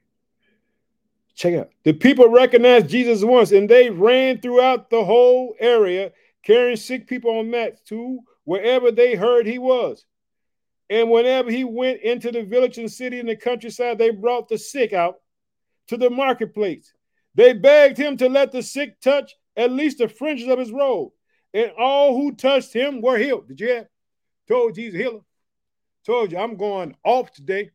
Check 1.36 1.56
out. 1.56 1.70
The 1.84 1.94
people 1.94 2.30
recognized 2.30 2.90
Jesus 2.90 3.24
once 3.24 3.52
and 3.52 3.70
they 3.70 3.90
ran 3.90 4.40
throughout 4.40 4.90
the 4.90 5.04
whole 5.04 5.56
area 5.60 6.12
carrying 6.44 6.78
sick 6.78 7.08
people 7.08 7.38
on 7.38 7.50
mats 7.50 7.82
to 7.88 8.20
wherever 8.46 8.92
they 8.92 9.16
heard 9.16 9.46
he 9.46 9.60
was. 9.60 10.06
And 10.90 11.12
whenever 11.12 11.52
he 11.52 11.64
went 11.64 12.02
into 12.02 12.32
the 12.32 12.44
village 12.44 12.78
and 12.78 12.90
city 12.92 13.20
in 13.20 13.26
the 13.26 13.36
countryside, 13.36 13.98
they 13.98 14.12
brought 14.12 14.48
the 14.48 14.58
sick 14.58 14.94
out 14.94 15.16
to 15.88 15.98
the 15.98 16.10
marketplace. 16.10 16.94
They 17.36 17.54
begged 17.54 17.98
him 17.98 18.16
to 18.18 18.30
let 18.30 18.52
the 18.52 18.64
sick 18.64 19.00
touch 19.02 19.36
at 19.56 19.72
least 19.72 19.98
the 19.98 20.08
fringes 20.08 20.48
of 20.48 20.60
his 20.60 20.72
robe. 20.72 21.12
And 21.58 21.72
all 21.76 22.16
who 22.16 22.34
touched 22.34 22.72
him 22.72 23.02
were 23.02 23.18
healed. 23.18 23.48
Did 23.48 23.60
you 23.60 23.68
hear? 23.68 23.90
Told 24.48 24.76
Jesus 24.76 25.00
healer. 25.00 25.22
Told 26.06 26.32
you 26.32 26.38
I'm 26.38 26.56
going 26.56 26.96
off 27.04 27.32
today, 27.32 27.72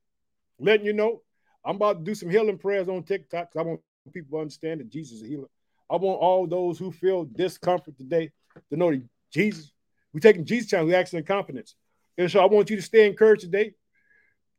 letting 0.61 0.87
you 0.87 0.93
know 0.93 1.23
I'm 1.65 1.75
about 1.75 1.99
to 1.99 2.05
do 2.05 2.15
some 2.15 2.31
healing 2.31 2.59
prayers 2.59 2.89
on 2.89 3.03
TikTok 3.03 3.51
because 3.51 3.67
I 3.67 3.69
want 3.69 3.81
people 4.13 4.39
to 4.39 4.43
understand 4.43 4.79
that 4.79 4.89
Jesus 4.89 5.17
is 5.19 5.25
a 5.25 5.27
healer. 5.27 5.49
I 5.91 5.97
want 5.97 6.21
all 6.21 6.47
those 6.47 6.79
who 6.79 6.93
feel 6.93 7.25
discomfort 7.25 7.99
today 7.99 8.31
to 8.71 8.77
know 8.77 8.93
that 8.93 9.03
Jesus, 9.33 9.73
we're 10.13 10.21
taking 10.21 10.45
Jesus 10.45 10.71
challenge, 10.71 10.93
we're 10.93 11.01
acting 11.01 11.19
in 11.19 11.25
confidence. 11.25 11.75
And 12.17 12.31
so 12.31 12.39
I 12.39 12.45
want 12.45 12.71
you 12.71 12.77
to 12.77 12.83
stay 12.83 13.09
encouraged 13.09 13.43
today. 13.43 13.75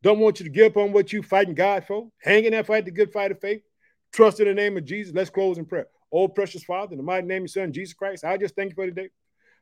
Don't 0.02 0.20
want 0.20 0.42
you 0.42 0.44
to 0.44 0.52
give 0.52 0.74
up 0.74 0.78
on 0.84 0.92
what 0.92 1.14
you're 1.14 1.24
fighting 1.24 1.56
God 1.56 1.86
for. 1.88 2.10
Hang 2.22 2.44
in 2.44 2.52
that 2.52 2.68
fight, 2.68 2.84
the 2.84 2.92
good 2.92 3.14
fight 3.14 3.32
of 3.32 3.40
faith. 3.40 3.62
Trust 4.12 4.42
in 4.42 4.48
the 4.50 4.54
name 4.54 4.76
of 4.76 4.84
Jesus. 4.84 5.16
Let's 5.16 5.30
close 5.30 5.58
in 5.58 5.64
prayer. 5.64 5.88
Oh, 6.14 6.28
precious 6.28 6.64
Father, 6.64 6.94
in 6.94 6.98
the 6.98 7.04
mighty 7.04 7.26
name 7.26 7.38
of 7.38 7.56
your 7.56 7.64
Son, 7.64 7.74
Jesus 7.74 7.96
Christ, 7.96 8.24
I 8.24 8.38
just 8.38 8.56
thank 8.56 8.70
you 8.70 8.76
for 8.76 8.86
today. 8.86 9.10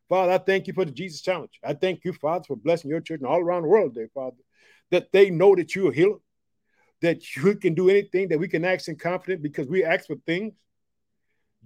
Father, 0.10 0.34
I 0.34 0.38
thank 0.38 0.68
you 0.68 0.74
for 0.74 0.84
the 0.84 0.92
Jesus 0.92 1.22
challenge. 1.22 1.58
I 1.64 1.74
thank 1.74 2.04
you, 2.04 2.12
Father, 2.12 2.44
for 2.46 2.58
blessing 2.58 2.92
your 2.92 3.00
children 3.00 3.32
all 3.32 3.40
around 3.40 3.62
the 3.62 3.70
world 3.70 3.94
today, 3.94 4.10
Father, 4.14 4.36
that 4.90 5.14
they 5.14 5.30
know 5.30 5.56
that 5.56 5.74
you're 5.74 5.92
a 5.92 5.96
healer, 5.96 6.18
that 7.02 7.38
you 7.38 7.56
can 7.56 7.74
do 7.74 7.90
anything, 7.90 8.28
that 8.28 8.40
we 8.40 8.50
can 8.50 8.66
ask 8.66 8.90
in 8.90 8.98
confidence 8.98 9.42
because 9.42 9.68
we 9.68 9.86
ask 9.86 10.08
for 10.08 10.18
things 10.26 10.54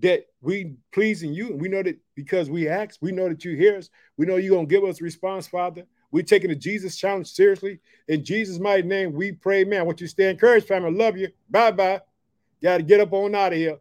that 0.02 0.26
we 0.42 0.76
pleasing 0.94 1.34
you. 1.34 1.48
And 1.48 1.60
we 1.60 1.68
know 1.68 1.82
that 1.82 1.98
because 2.14 2.52
we 2.52 2.68
ask, 2.68 3.00
we 3.02 3.12
know 3.12 3.28
that 3.28 3.44
you 3.44 3.56
hear 3.56 3.78
us. 3.78 3.90
We 4.18 4.28
know 4.28 4.36
you're 4.36 4.54
going 4.56 4.68
to 4.68 4.74
give 4.74 4.84
us 4.84 5.02
a 5.02 5.04
response, 5.04 5.48
Father. 5.48 5.86
We're 6.12 6.24
taking 6.24 6.52
the 6.52 6.56
Jesus 6.56 6.96
challenge 6.96 7.32
seriously. 7.32 7.80
In 8.08 8.24
Jesus' 8.24 8.60
mighty 8.60 8.88
name, 8.88 9.14
we 9.14 9.32
pray, 9.32 9.64
man. 9.64 9.80
I 9.80 9.84
want 9.84 10.00
you 10.00 10.06
to 10.06 10.12
stay 10.12 10.30
encouraged, 10.30 10.68
family. 10.68 10.90
I 10.90 11.06
love 11.06 11.18
you. 11.18 11.30
Bye 11.50 11.72
bye. 11.72 12.02
Got 12.62 12.78
to 12.78 12.84
get 12.84 13.00
up 13.00 13.14
on 13.14 13.34
out 13.34 13.54
of 13.54 13.58
here. 13.58 13.80